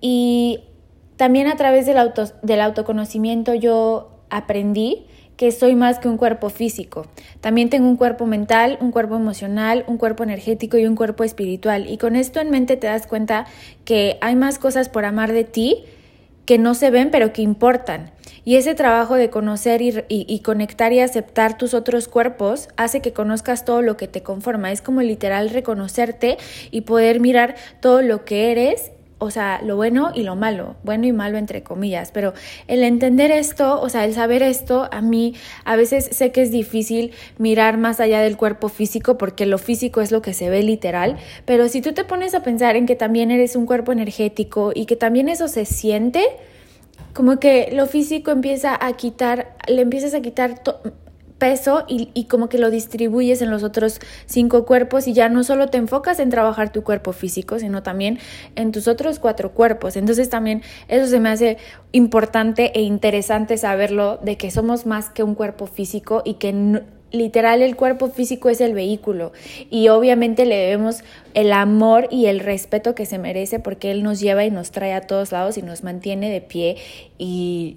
y 0.00 0.64
también 1.16 1.46
a 1.46 1.56
través 1.56 1.86
del, 1.86 1.98
auto, 1.98 2.24
del 2.42 2.60
autoconocimiento 2.60 3.54
yo 3.54 4.10
aprendí 4.30 5.06
que 5.36 5.52
soy 5.52 5.74
más 5.74 5.98
que 5.98 6.08
un 6.08 6.16
cuerpo 6.16 6.48
físico. 6.48 7.06
También 7.40 7.68
tengo 7.68 7.88
un 7.88 7.96
cuerpo 7.96 8.26
mental, 8.26 8.78
un 8.80 8.90
cuerpo 8.90 9.16
emocional, 9.16 9.84
un 9.86 9.98
cuerpo 9.98 10.22
energético 10.22 10.78
y 10.78 10.86
un 10.86 10.96
cuerpo 10.96 11.24
espiritual. 11.24 11.90
Y 11.90 11.98
con 11.98 12.16
esto 12.16 12.40
en 12.40 12.50
mente 12.50 12.76
te 12.76 12.86
das 12.86 13.06
cuenta 13.06 13.46
que 13.84 14.18
hay 14.22 14.34
más 14.34 14.58
cosas 14.58 14.88
por 14.88 15.04
amar 15.04 15.32
de 15.32 15.44
ti 15.44 15.84
que 16.46 16.58
no 16.58 16.74
se 16.74 16.90
ven 16.90 17.10
pero 17.10 17.32
que 17.32 17.42
importan. 17.42 18.12
Y 18.44 18.54
ese 18.54 18.74
trabajo 18.74 19.16
de 19.16 19.28
conocer 19.28 19.82
y, 19.82 20.40
conectar 20.40 20.92
y 20.92 21.00
aceptar 21.00 21.58
tus 21.58 21.74
otros 21.74 22.06
cuerpos 22.06 22.68
hace 22.76 23.02
que 23.02 23.12
conozcas 23.12 23.64
todo 23.64 23.82
lo 23.82 23.96
que 23.96 24.06
te 24.06 24.22
conforma. 24.22 24.70
Es 24.70 24.80
como 24.80 25.02
literal 25.02 25.50
reconocerte 25.50 26.38
y 26.70 26.82
poder 26.82 27.18
mirar 27.18 27.56
todo 27.80 28.02
lo 28.02 28.24
que 28.24 28.52
eres 28.52 28.92
o 29.18 29.30
sea, 29.30 29.62
lo 29.62 29.76
bueno 29.76 30.10
y 30.14 30.24
lo 30.24 30.36
malo, 30.36 30.76
bueno 30.82 31.06
y 31.06 31.12
malo 31.12 31.38
entre 31.38 31.62
comillas, 31.62 32.10
pero 32.12 32.34
el 32.68 32.82
entender 32.82 33.30
esto, 33.30 33.80
o 33.80 33.88
sea, 33.88 34.04
el 34.04 34.12
saber 34.12 34.42
esto, 34.42 34.88
a 34.92 35.00
mí 35.00 35.34
a 35.64 35.76
veces 35.76 36.08
sé 36.12 36.32
que 36.32 36.42
es 36.42 36.50
difícil 36.50 37.12
mirar 37.38 37.78
más 37.78 37.98
allá 37.98 38.20
del 38.20 38.36
cuerpo 38.36 38.68
físico 38.68 39.16
porque 39.16 39.46
lo 39.46 39.56
físico 39.56 40.02
es 40.02 40.12
lo 40.12 40.20
que 40.20 40.34
se 40.34 40.50
ve 40.50 40.62
literal, 40.62 41.16
pero 41.46 41.68
si 41.68 41.80
tú 41.80 41.94
te 41.94 42.04
pones 42.04 42.34
a 42.34 42.42
pensar 42.42 42.76
en 42.76 42.84
que 42.84 42.94
también 42.94 43.30
eres 43.30 43.56
un 43.56 43.64
cuerpo 43.64 43.92
energético 43.92 44.72
y 44.74 44.84
que 44.84 44.96
también 44.96 45.30
eso 45.30 45.48
se 45.48 45.64
siente, 45.64 46.22
como 47.14 47.38
que 47.38 47.70
lo 47.72 47.86
físico 47.86 48.30
empieza 48.30 48.76
a 48.78 48.92
quitar, 48.92 49.56
le 49.66 49.80
empiezas 49.80 50.12
a 50.12 50.20
quitar 50.20 50.62
peso 51.38 51.84
y, 51.88 52.24
como 52.24 52.48
que 52.48 52.58
lo 52.58 52.70
distribuyes 52.70 53.42
en 53.42 53.50
los 53.50 53.62
otros 53.62 54.00
cinco 54.26 54.64
cuerpos 54.64 55.06
y 55.06 55.12
ya 55.12 55.28
no 55.28 55.44
solo 55.44 55.68
te 55.68 55.78
enfocas 55.78 56.18
en 56.18 56.30
trabajar 56.30 56.72
tu 56.72 56.82
cuerpo 56.82 57.12
físico, 57.12 57.58
sino 57.58 57.82
también 57.82 58.18
en 58.54 58.72
tus 58.72 58.88
otros 58.88 59.18
cuatro 59.18 59.52
cuerpos. 59.52 59.96
Entonces 59.96 60.30
también 60.30 60.62
eso 60.88 61.06
se 61.06 61.20
me 61.20 61.28
hace 61.28 61.58
importante 61.92 62.72
e 62.78 62.82
interesante 62.82 63.58
saberlo 63.58 64.18
de 64.22 64.36
que 64.36 64.50
somos 64.50 64.86
más 64.86 65.10
que 65.10 65.22
un 65.22 65.34
cuerpo 65.34 65.66
físico 65.66 66.22
y 66.24 66.34
que 66.34 66.82
literal 67.12 67.62
el 67.62 67.76
cuerpo 67.76 68.08
físico 68.08 68.48
es 68.48 68.60
el 68.60 68.74
vehículo 68.74 69.32
y 69.70 69.88
obviamente 69.88 70.44
le 70.44 70.56
debemos 70.56 71.02
el 71.34 71.52
amor 71.52 72.08
y 72.10 72.26
el 72.26 72.40
respeto 72.40 72.94
que 72.94 73.06
se 73.06 73.18
merece 73.18 73.60
porque 73.60 73.90
él 73.90 74.02
nos 74.02 74.20
lleva 74.20 74.44
y 74.44 74.50
nos 74.50 74.72
trae 74.72 74.92
a 74.92 75.02
todos 75.02 75.32
lados 75.32 75.56
y 75.56 75.62
nos 75.62 75.84
mantiene 75.84 76.30
de 76.30 76.40
pie 76.40 76.76
y 77.16 77.76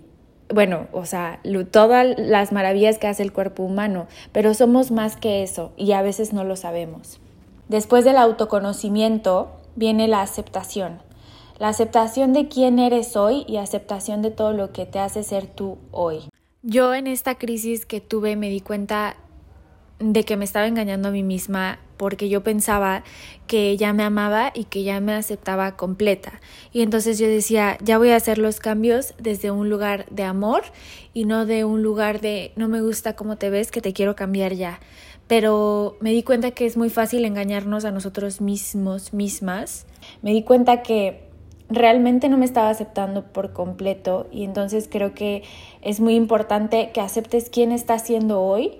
bueno, 0.54 0.88
o 0.92 1.06
sea, 1.06 1.40
todas 1.72 2.18
las 2.18 2.52
maravillas 2.52 2.98
que 2.98 3.08
hace 3.08 3.24
el 3.24 3.34
cuerpo 3.34 3.64
humano, 3.64 4.08
pero 4.32 4.54
somos 4.54 4.92
más 4.92 5.16
que 5.16 5.44
eso 5.44 5.72
y 5.78 5.92
a 5.92 6.02
veces 6.02 6.34
no 6.34 6.44
lo 6.44 6.56
sabemos. 6.56 7.20
Después 7.68 8.04
del 8.04 8.18
autoconocimiento 8.18 9.52
viene 9.76 10.08
la 10.08 10.22
aceptación. 10.22 11.02
La 11.60 11.68
aceptación 11.68 12.34
de 12.34 12.48
quién 12.48 12.80
eres 12.80 13.16
hoy 13.16 13.46
y 13.48 13.58
aceptación 13.58 14.22
de 14.22 14.32
todo 14.32 14.54
lo 14.54 14.72
que 14.72 14.86
te 14.86 15.00
hace 15.00 15.24
ser 15.24 15.46
tú 15.46 15.78
hoy. 15.92 16.30
Yo 16.64 16.94
en 16.96 17.06
esta 17.06 17.36
crisis 17.36 17.86
que 17.86 18.02
tuve 18.02 18.36
me 18.36 18.50
di 18.50 18.62
cuenta 18.62 19.18
de 20.00 20.24
que 20.24 20.38
me 20.38 20.46
estaba 20.46 20.68
engañando 20.68 21.10
a 21.10 21.12
mí 21.12 21.24
misma 21.24 21.80
porque 21.98 22.30
yo 22.30 22.42
pensaba 22.42 23.04
que 23.46 23.76
ya 23.76 23.92
me 23.92 24.04
amaba 24.04 24.52
y 24.56 24.64
que 24.64 24.84
ya 24.84 25.02
me 25.02 25.14
aceptaba 25.14 25.76
completa. 25.76 26.40
Y 26.72 26.82
entonces 26.82 27.20
yo 27.20 27.28
decía, 27.28 27.78
ya 27.84 27.98
voy 27.98 28.12
a 28.12 28.16
hacer 28.16 28.38
los 28.38 28.62
cambios 28.62 29.14
desde 29.20 29.52
un 29.52 29.70
lugar 29.70 30.06
de 30.10 30.24
amor 30.24 30.64
y 31.14 31.26
no 31.26 31.46
de 31.46 31.66
un 31.66 31.84
lugar 31.84 32.22
de 32.22 32.54
no 32.56 32.70
me 32.70 32.82
gusta 32.82 33.18
cómo 33.18 33.38
te 33.38 33.50
ves, 33.50 33.72
que 33.72 33.82
te 33.82 33.92
quiero 33.92 34.16
cambiar 34.16 34.54
ya. 34.54 34.80
Pero 35.28 35.98
me 36.00 36.12
di 36.12 36.24
cuenta 36.24 36.52
que 36.52 36.66
es 36.66 36.78
muy 36.78 36.90
fácil 36.90 37.26
engañarnos 37.26 37.84
a 37.84 37.92
nosotros 37.92 38.40
mismos, 38.40 39.14
mismas. 39.14 39.86
Me 40.22 40.32
di 40.32 40.44
cuenta 40.44 40.82
que 40.82 41.28
realmente 41.70 42.30
no 42.30 42.38
me 42.38 42.46
estaba 42.46 42.70
aceptando 42.70 43.26
por 43.26 43.52
completo 43.52 44.28
y 44.32 44.46
entonces 44.46 44.88
creo 44.90 45.14
que 45.14 45.44
es 45.82 46.00
muy 46.00 46.16
importante 46.16 46.92
que 46.94 47.02
aceptes 47.02 47.50
quién 47.50 47.74
estás 47.74 48.06
siendo 48.06 48.42
hoy 48.42 48.80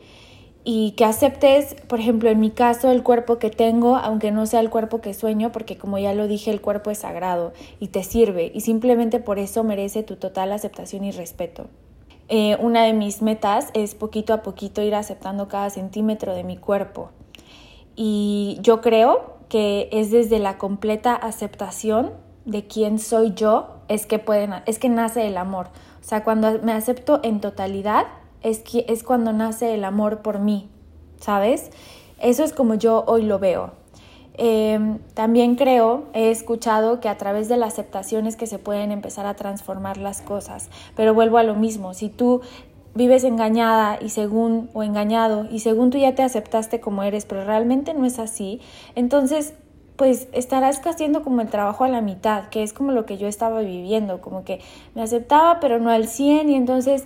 y 0.64 0.92
que 0.92 1.06
aceptes, 1.06 1.76
por 1.88 2.00
ejemplo, 2.00 2.30
en 2.30 2.40
mi 2.40 2.52
caso, 2.52 2.92
el 2.92 3.04
cuerpo 3.04 3.40
que 3.40 3.50
tengo, 3.50 3.96
aunque 3.96 4.32
no 4.32 4.46
sea 4.46 4.60
el 4.60 4.70
cuerpo 4.70 5.02
que 5.02 5.14
sueño, 5.14 5.52
porque 5.52 5.78
como 5.78 5.98
ya 5.98 6.14
lo 6.14 6.28
dije, 6.28 6.52
el 6.52 6.62
cuerpo 6.62 6.92
es 6.92 7.00
sagrado 7.00 7.54
y 7.80 7.88
te 7.88 8.04
sirve 8.04 8.52
y 8.54 8.62
simplemente 8.62 9.20
por 9.20 9.40
eso 9.40 9.64
merece 9.64 10.04
tu 10.04 10.18
total 10.18 10.52
aceptación 10.52 11.04
y 11.06 11.12
respeto. 11.12 11.68
Eh, 12.28 12.58
una 12.60 12.84
de 12.84 12.94
mis 12.94 13.22
metas 13.24 13.70
es 13.74 13.96
poquito 13.96 14.34
a 14.34 14.44
poquito 14.44 14.84
ir 14.84 14.94
aceptando 14.94 15.48
cada 15.48 15.72
centímetro 15.72 16.36
de 16.36 16.44
mi 16.44 16.58
cuerpo 16.58 17.10
y 17.96 18.60
yo 18.62 18.82
creo 18.82 19.40
que 19.50 19.90
es 19.92 20.12
desde 20.12 20.40
la 20.40 20.58
completa 20.58 21.16
aceptación 21.16 22.12
de 22.46 22.66
quién 22.68 23.00
soy 23.00 23.34
yo 23.34 23.80
es 23.88 24.06
que 24.06 24.20
pueden 24.20 24.54
es 24.68 24.80
que 24.80 24.88
nace 24.88 25.28
el 25.28 25.38
amor. 25.38 25.68
O 26.00 26.04
sea, 26.04 26.24
cuando 26.24 26.60
me 26.60 26.72
acepto 26.72 27.20
en 27.24 27.42
totalidad, 27.42 28.06
es, 28.44 28.60
que, 28.60 28.86
es 28.88 29.04
cuando 29.04 29.34
nace 29.34 29.74
el 29.74 29.84
amor 29.84 30.20
por 30.20 30.40
mí, 30.40 30.70
¿sabes? 31.20 31.72
Eso 32.20 32.44
es 32.44 32.54
como 32.54 32.76
yo 32.76 33.04
hoy 33.08 33.24
lo 33.24 33.40
veo. 33.40 33.72
Em, 34.42 35.00
también 35.16 35.56
creo, 35.56 36.06
he 36.14 36.32
escuchado 36.32 37.02
que 37.02 37.10
a 37.10 37.18
través 37.18 37.50
de 37.50 37.58
la 37.58 37.66
aceptación 37.66 38.26
es 38.26 38.38
que 38.38 38.48
se 38.48 38.58
pueden 38.58 38.92
empezar 38.92 39.26
a 39.26 39.34
transformar 39.34 39.98
las 39.98 40.22
cosas, 40.22 40.70
pero 40.96 41.14
vuelvo 41.14 41.38
a 41.38 41.44
lo 41.44 41.56
mismo, 41.56 41.94
si 41.94 42.08
tú 42.08 42.40
vives 42.96 43.26
engañada 43.26 43.98
y 44.02 44.10
según 44.10 44.70
o 44.74 44.84
engañado 44.84 45.46
y 45.52 45.60
según 45.60 45.90
tú 45.90 45.98
ya 45.98 46.16
te 46.16 46.24
aceptaste 46.24 46.80
como 46.80 47.04
eres, 47.04 47.26
pero 47.26 47.44
realmente 47.44 47.94
no 47.94 48.06
es 48.06 48.18
así, 48.18 48.62
entonces 48.96 49.54
pues 49.98 50.30
estarás 50.32 50.80
haciendo 50.88 51.22
como 51.22 51.42
el 51.42 51.50
trabajo 51.50 51.84
a 51.84 51.90
la 51.90 52.00
mitad, 52.00 52.48
que 52.48 52.64
es 52.64 52.72
como 52.72 52.94
lo 52.94 53.06
que 53.06 53.18
yo 53.18 53.28
estaba 53.28 53.60
viviendo, 53.60 54.22
como 54.22 54.46
que 54.46 54.62
me 54.96 55.02
aceptaba 55.02 55.60
pero 55.60 55.80
no 55.80 55.90
al 55.90 56.08
100 56.08 56.50
y 56.50 56.56
entonces 56.56 57.06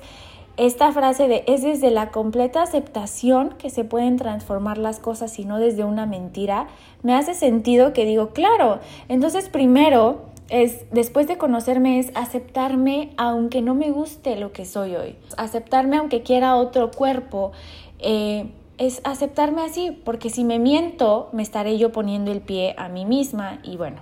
esta 0.56 0.92
frase 0.92 1.28
de 1.28 1.44
es 1.48 1.64
desde 1.64 1.90
la 1.90 2.12
completa 2.12 2.62
aceptación 2.62 3.56
que 3.58 3.70
se 3.70 3.84
pueden 3.84 4.18
transformar 4.18 4.78
las 4.78 5.00
cosas 5.00 5.40
y 5.40 5.46
no 5.46 5.58
desde 5.60 5.84
una 5.84 6.06
mentira, 6.06 6.68
me 7.02 7.16
hace 7.16 7.34
sentido 7.34 7.94
que 7.94 8.06
digo, 8.06 8.30
claro, 8.30 8.80
entonces 9.10 9.50
primero 9.50 10.22
es, 10.50 10.86
después 10.92 11.28
de 11.28 11.38
conocerme, 11.38 12.00
es 12.00 12.12
aceptarme 12.14 13.12
aunque 13.18 13.62
no 13.62 13.74
me 13.74 13.90
guste 13.90 14.36
lo 14.36 14.52
que 14.52 14.66
soy 14.66 14.96
hoy, 14.96 15.16
aceptarme 15.38 15.98
aunque 15.98 16.22
quiera 16.22 16.56
otro 16.56 16.92
cuerpo, 16.92 17.52
eh, 18.00 18.52
es 18.78 19.02
aceptarme 19.04 19.64
así, 19.64 19.92
porque 19.92 20.30
si 20.30 20.44
me 20.44 20.60
miento, 20.60 21.30
me 21.32 21.42
estaré 21.42 21.78
yo 21.78 21.92
poniendo 21.92 22.32
el 22.32 22.42
pie 22.42 22.76
a 22.78 22.90
mí 22.90 23.06
misma 23.06 23.60
y 23.64 23.78
bueno. 23.78 24.02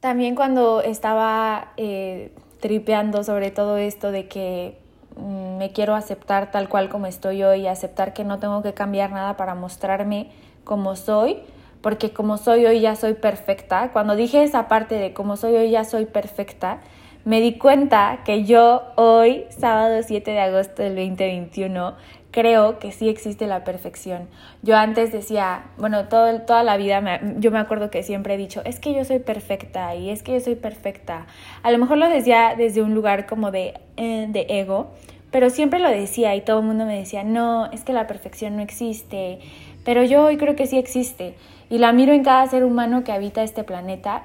También 0.00 0.34
cuando 0.34 0.80
estaba 0.80 1.72
eh, 1.76 2.32
tripeando 2.60 3.22
sobre 3.22 3.50
todo 3.50 3.76
esto 3.76 4.12
de 4.12 4.28
que 4.28 4.78
me 5.16 5.72
quiero 5.72 5.94
aceptar 5.94 6.50
tal 6.50 6.68
cual 6.68 6.88
como 6.88 7.06
estoy 7.06 7.42
hoy, 7.42 7.66
aceptar 7.66 8.12
que 8.12 8.24
no 8.24 8.38
tengo 8.38 8.62
que 8.62 8.74
cambiar 8.74 9.10
nada 9.10 9.36
para 9.36 9.54
mostrarme 9.54 10.30
como 10.64 10.96
soy, 10.96 11.38
porque 11.80 12.12
como 12.12 12.36
soy 12.36 12.66
hoy 12.66 12.80
ya 12.80 12.96
soy 12.96 13.14
perfecta. 13.14 13.90
Cuando 13.92 14.16
dije 14.16 14.42
esa 14.42 14.68
parte 14.68 14.94
de 14.94 15.12
como 15.12 15.36
soy 15.36 15.56
hoy 15.56 15.70
ya 15.70 15.84
soy 15.84 16.06
perfecta, 16.06 16.80
me 17.24 17.40
di 17.40 17.58
cuenta 17.58 18.20
que 18.24 18.44
yo 18.44 18.82
hoy, 18.96 19.44
sábado 19.50 20.02
7 20.02 20.30
de 20.30 20.40
agosto 20.40 20.82
del 20.82 20.96
2021, 20.96 21.94
creo 22.30 22.78
que 22.78 22.92
sí 22.92 23.08
existe 23.08 23.46
la 23.46 23.64
perfección. 23.64 24.28
Yo 24.62 24.76
antes 24.76 25.12
decía, 25.12 25.64
bueno, 25.78 26.08
todo, 26.08 26.40
toda 26.42 26.62
la 26.62 26.76
vida 26.76 27.20
yo 27.38 27.50
me 27.50 27.58
acuerdo 27.58 27.90
que 27.90 28.02
siempre 28.02 28.34
he 28.34 28.36
dicho, 28.36 28.62
es 28.64 28.78
que 28.78 28.94
yo 28.94 29.04
soy 29.04 29.18
perfecta 29.18 29.94
y 29.94 30.10
es 30.10 30.22
que 30.22 30.32
yo 30.32 30.40
soy 30.40 30.54
perfecta. 30.54 31.26
A 31.62 31.70
lo 31.70 31.78
mejor 31.78 31.98
lo 31.98 32.08
decía 32.08 32.54
desde 32.56 32.82
un 32.82 32.94
lugar 32.94 33.26
como 33.26 33.50
de, 33.50 33.80
eh, 33.96 34.26
de 34.28 34.46
ego, 34.48 34.92
pero 35.30 35.50
siempre 35.50 35.80
lo 35.80 35.88
decía 35.88 36.34
y 36.34 36.40
todo 36.40 36.60
el 36.60 36.66
mundo 36.66 36.86
me 36.86 36.98
decía, 36.98 37.24
no, 37.24 37.70
es 37.72 37.82
que 37.82 37.92
la 37.92 38.06
perfección 38.06 38.56
no 38.56 38.62
existe. 38.62 39.40
Pero 39.84 40.04
yo 40.04 40.24
hoy 40.24 40.36
creo 40.36 40.56
que 40.56 40.66
sí 40.66 40.78
existe 40.78 41.34
y 41.68 41.78
la 41.78 41.92
miro 41.92 42.12
en 42.12 42.24
cada 42.24 42.46
ser 42.46 42.64
humano 42.64 43.04
que 43.04 43.12
habita 43.12 43.42
este 43.42 43.64
planeta, 43.64 44.24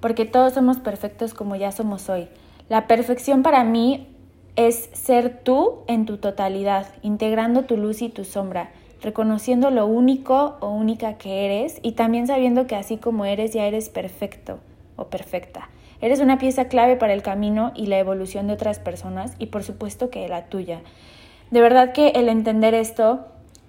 porque 0.00 0.24
todos 0.24 0.52
somos 0.54 0.78
perfectos 0.78 1.32
como 1.32 1.56
ya 1.56 1.72
somos 1.72 2.08
hoy. 2.08 2.28
La 2.68 2.86
perfección 2.86 3.42
para 3.42 3.64
mí 3.64 4.08
es 4.56 4.90
ser 4.92 5.40
tú 5.42 5.80
en 5.86 6.06
tu 6.06 6.18
totalidad, 6.18 6.86
integrando 7.02 7.62
tu 7.62 7.76
luz 7.76 8.02
y 8.02 8.08
tu 8.08 8.24
sombra, 8.24 8.70
reconociendo 9.00 9.70
lo 9.70 9.86
único 9.86 10.56
o 10.60 10.68
única 10.70 11.18
que 11.18 11.46
eres 11.46 11.78
y 11.82 11.92
también 11.92 12.26
sabiendo 12.26 12.66
que 12.66 12.76
así 12.76 12.98
como 12.98 13.24
eres 13.24 13.52
ya 13.52 13.64
eres 13.64 13.88
perfecto 13.88 14.58
o 14.96 15.06
perfecta. 15.06 15.68
Eres 16.00 16.20
una 16.20 16.38
pieza 16.38 16.66
clave 16.66 16.96
para 16.96 17.12
el 17.12 17.22
camino 17.22 17.72
y 17.74 17.86
la 17.86 17.98
evolución 17.98 18.46
de 18.46 18.54
otras 18.54 18.78
personas 18.78 19.34
y 19.38 19.46
por 19.46 19.62
supuesto 19.62 20.10
que 20.10 20.28
la 20.28 20.46
tuya. 20.46 20.80
De 21.50 21.60
verdad 21.60 21.92
que 21.92 22.08
el 22.10 22.28
entender 22.28 22.74
esto 22.74 23.26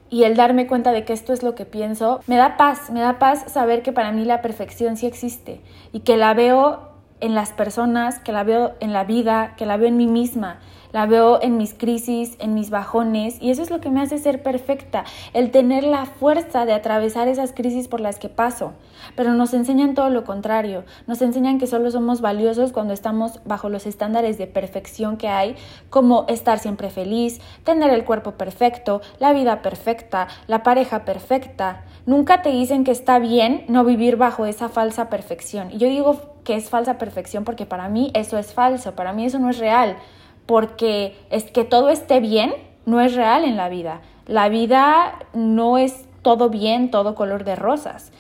y 0.09 0.23
el 0.23 0.35
darme 0.35 0.67
cuenta 0.67 0.91
de 0.91 1.05
que 1.05 1.13
esto 1.13 1.33
es 1.33 1.43
lo 1.43 1.55
que 1.55 1.65
pienso, 1.65 2.21
me 2.27 2.35
da 2.35 2.57
paz, 2.57 2.91
me 2.91 3.01
da 3.01 3.19
paz 3.19 3.51
saber 3.51 3.81
que 3.81 3.91
para 3.91 4.11
mí 4.11 4.25
la 4.25 4.41
perfección 4.41 4.97
sí 4.97 5.05
existe 5.05 5.61
y 5.91 6.01
que 6.01 6.17
la 6.17 6.33
veo 6.33 6.92
en 7.23 7.35
las 7.35 7.53
personas, 7.53 8.19
que 8.19 8.33
la 8.33 8.43
veo 8.43 8.73
en 8.81 8.91
la 8.91 9.05
vida, 9.05 9.53
que 9.55 9.65
la 9.65 9.77
veo 9.77 9.87
en 9.87 9.95
mí 9.95 10.07
misma, 10.07 10.59
la 10.93 11.05
veo 11.05 11.41
en 11.41 11.57
mis 11.57 11.73
crisis, 11.73 12.37
en 12.39 12.53
mis 12.53 12.69
bajones 12.69 13.37
y 13.41 13.51
eso 13.51 13.61
es 13.61 13.69
lo 13.69 13.81
que 13.81 13.89
me 13.89 13.99
hace 13.99 14.19
ser 14.19 14.41
perfecta, 14.41 15.03
el 15.33 15.51
tener 15.51 15.83
la 15.83 16.05
fuerza 16.05 16.65
de 16.65 16.71
atravesar 16.73 17.27
esas 17.27 17.51
crisis 17.51 17.89
por 17.89 17.99
las 17.99 18.19
que 18.19 18.29
paso. 18.29 18.71
Pero 19.17 19.33
nos 19.33 19.53
enseñan 19.53 19.95
todo 19.95 20.09
lo 20.09 20.23
contrario, 20.23 20.85
nos 21.07 21.21
enseñan 21.21 21.59
que 21.59 21.67
solo 21.67 21.91
somos 21.91 22.21
valiosos 22.21 22.71
cuando 22.71 22.93
estamos 22.93 23.41
bajo 23.43 23.67
los 23.67 23.85
estándares 23.85 24.37
de 24.37 24.47
perfección 24.47 25.17
que 25.17 25.27
hay, 25.27 25.55
como 25.89 26.25
estar 26.29 26.59
siempre 26.59 26.89
feliz, 26.89 27.41
tener 27.63 27.91
el 27.91 28.05
cuerpo 28.05 28.33
perfecto, 28.33 29.01
la 29.19 29.33
vida 29.33 29.61
perfecta, 29.61 30.27
la 30.47 30.63
pareja 30.63 31.03
perfecta. 31.03 31.83
Nunca 32.05 32.41
te 32.41 32.49
dicen 32.49 32.83
que 32.83 32.91
está 32.91 33.17
bien 33.17 33.65
no 33.67 33.83
vivir 33.83 34.15
bajo 34.15 34.45
esa 34.45 34.69
falsa 34.69 35.09
perfección. 35.09 35.71
Y 35.71 35.77
yo 35.77 35.87
digo 35.87 36.33
que 36.43 36.55
es 36.55 36.69
falsa 36.69 36.97
perfección 36.97 37.43
porque 37.43 37.65
para 37.65 37.89
mí 37.89 38.11
eso 38.13 38.37
es 38.37 38.53
falso, 38.53 38.93
para 38.93 39.13
mí 39.13 39.25
eso 39.25 39.39
no 39.39 39.49
es 39.49 39.57
real, 39.57 39.97
porque 40.45 41.15
es 41.29 41.45
que 41.45 41.63
todo 41.63 41.89
esté 41.89 42.19
bien 42.19 42.53
no 42.85 43.01
es 43.01 43.15
real 43.15 43.45
en 43.45 43.57
la 43.57 43.69
vida. 43.69 44.01
La 44.25 44.49
vida 44.49 45.19
no 45.33 45.77
es 45.77 46.05
todo 46.21 46.49
bien, 46.49 46.91
todo 46.91 47.15
color 47.15 47.43
de 47.43 47.55
rosas. 47.55 48.11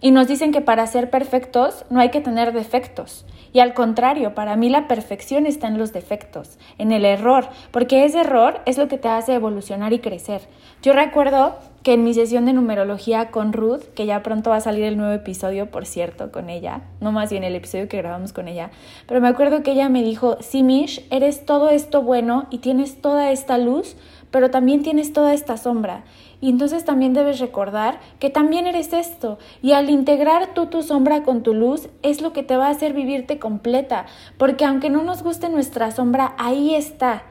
Y 0.00 0.10
nos 0.10 0.28
dicen 0.28 0.52
que 0.52 0.60
para 0.60 0.86
ser 0.86 1.08
perfectos 1.08 1.84
no 1.88 2.00
hay 2.00 2.10
que 2.10 2.20
tener 2.20 2.52
defectos. 2.52 3.24
Y 3.54 3.60
al 3.60 3.72
contrario, 3.72 4.34
para 4.34 4.56
mí 4.56 4.68
la 4.68 4.88
perfección 4.88 5.46
está 5.46 5.68
en 5.68 5.78
los 5.78 5.92
defectos, 5.92 6.58
en 6.76 6.90
el 6.92 7.04
error, 7.04 7.48
porque 7.70 8.04
ese 8.04 8.20
error 8.20 8.60
es 8.66 8.76
lo 8.76 8.88
que 8.88 8.98
te 8.98 9.08
hace 9.08 9.34
evolucionar 9.34 9.92
y 9.92 10.00
crecer. 10.00 10.42
Yo 10.82 10.92
recuerdo 10.92 11.56
que 11.84 11.92
en 11.92 12.02
mi 12.02 12.14
sesión 12.14 12.46
de 12.46 12.54
numerología 12.54 13.30
con 13.30 13.52
Ruth, 13.52 13.82
que 13.94 14.06
ya 14.06 14.22
pronto 14.22 14.48
va 14.48 14.56
a 14.56 14.60
salir 14.60 14.84
el 14.84 14.96
nuevo 14.96 15.12
episodio, 15.12 15.70
por 15.70 15.84
cierto, 15.84 16.32
con 16.32 16.48
ella, 16.48 16.80
no 17.00 17.12
más 17.12 17.30
bien 17.30 17.44
el 17.44 17.54
episodio 17.54 17.88
que 17.88 17.98
grabamos 17.98 18.32
con 18.32 18.48
ella, 18.48 18.70
pero 19.06 19.20
me 19.20 19.28
acuerdo 19.28 19.62
que 19.62 19.72
ella 19.72 19.90
me 19.90 20.02
dijo, 20.02 20.38
sí, 20.40 20.62
Mish, 20.62 21.06
eres 21.10 21.44
todo 21.44 21.68
esto 21.68 22.00
bueno 22.00 22.46
y 22.48 22.58
tienes 22.58 23.02
toda 23.02 23.30
esta 23.30 23.58
luz, 23.58 23.96
pero 24.30 24.50
también 24.50 24.82
tienes 24.82 25.12
toda 25.12 25.34
esta 25.34 25.58
sombra. 25.58 26.04
Y 26.40 26.48
entonces 26.48 26.86
también 26.86 27.12
debes 27.12 27.38
recordar 27.38 28.00
que 28.18 28.30
también 28.30 28.66
eres 28.66 28.92
esto. 28.92 29.38
Y 29.62 29.72
al 29.72 29.88
integrar 29.88 30.54
tú 30.54 30.66
tu 30.66 30.82
sombra 30.82 31.22
con 31.22 31.42
tu 31.42 31.54
luz 31.54 31.88
es 32.02 32.20
lo 32.20 32.32
que 32.32 32.42
te 32.42 32.56
va 32.56 32.66
a 32.66 32.70
hacer 32.70 32.94
vivirte 32.94 33.38
completa. 33.38 34.06
Porque 34.36 34.64
aunque 34.64 34.90
no 34.90 35.02
nos 35.04 35.22
guste 35.22 35.48
nuestra 35.48 35.90
sombra, 35.90 36.34
ahí 36.36 36.74
está. 36.74 37.22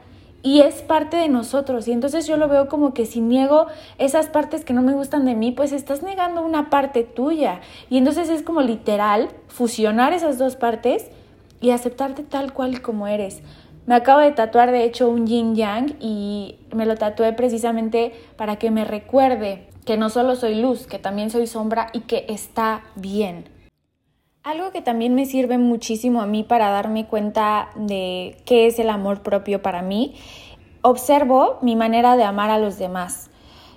Y 0.44 0.60
es 0.60 0.82
parte 0.82 1.16
de 1.16 1.28
nosotros. 1.30 1.88
Y 1.88 1.92
entonces 1.92 2.26
yo 2.26 2.36
lo 2.36 2.48
veo 2.48 2.68
como 2.68 2.92
que 2.92 3.06
si 3.06 3.22
niego 3.22 3.66
esas 3.96 4.26
partes 4.26 4.62
que 4.62 4.74
no 4.74 4.82
me 4.82 4.92
gustan 4.92 5.24
de 5.24 5.34
mí, 5.34 5.52
pues 5.52 5.72
estás 5.72 6.02
negando 6.02 6.44
una 6.44 6.68
parte 6.68 7.02
tuya. 7.02 7.62
Y 7.88 7.96
entonces 7.96 8.28
es 8.28 8.42
como 8.42 8.60
literal 8.60 9.30
fusionar 9.48 10.12
esas 10.12 10.36
dos 10.36 10.54
partes 10.54 11.06
y 11.62 11.70
aceptarte 11.70 12.24
tal 12.24 12.52
cual 12.52 12.82
como 12.82 13.08
eres. 13.08 13.40
Me 13.86 13.94
acabo 13.94 14.20
de 14.20 14.32
tatuar 14.32 14.70
de 14.70 14.84
hecho 14.84 15.08
un 15.08 15.26
yin 15.26 15.54
yang 15.56 15.96
y 15.98 16.58
me 16.74 16.84
lo 16.84 16.96
tatué 16.96 17.32
precisamente 17.32 18.12
para 18.36 18.56
que 18.56 18.70
me 18.70 18.84
recuerde 18.84 19.68
que 19.86 19.96
no 19.96 20.10
solo 20.10 20.36
soy 20.36 20.60
luz, 20.60 20.86
que 20.86 20.98
también 20.98 21.30
soy 21.30 21.46
sombra 21.46 21.88
y 21.94 22.00
que 22.00 22.26
está 22.28 22.82
bien. 22.96 23.53
Algo 24.44 24.72
que 24.72 24.82
también 24.82 25.14
me 25.14 25.24
sirve 25.24 25.56
muchísimo 25.56 26.20
a 26.20 26.26
mí 26.26 26.44
para 26.44 26.68
darme 26.68 27.06
cuenta 27.06 27.70
de 27.76 28.36
qué 28.44 28.66
es 28.66 28.78
el 28.78 28.90
amor 28.90 29.22
propio 29.22 29.62
para 29.62 29.80
mí, 29.80 30.16
observo 30.82 31.58
mi 31.62 31.76
manera 31.76 32.14
de 32.18 32.24
amar 32.24 32.50
a 32.50 32.58
los 32.58 32.76
demás. 32.76 33.30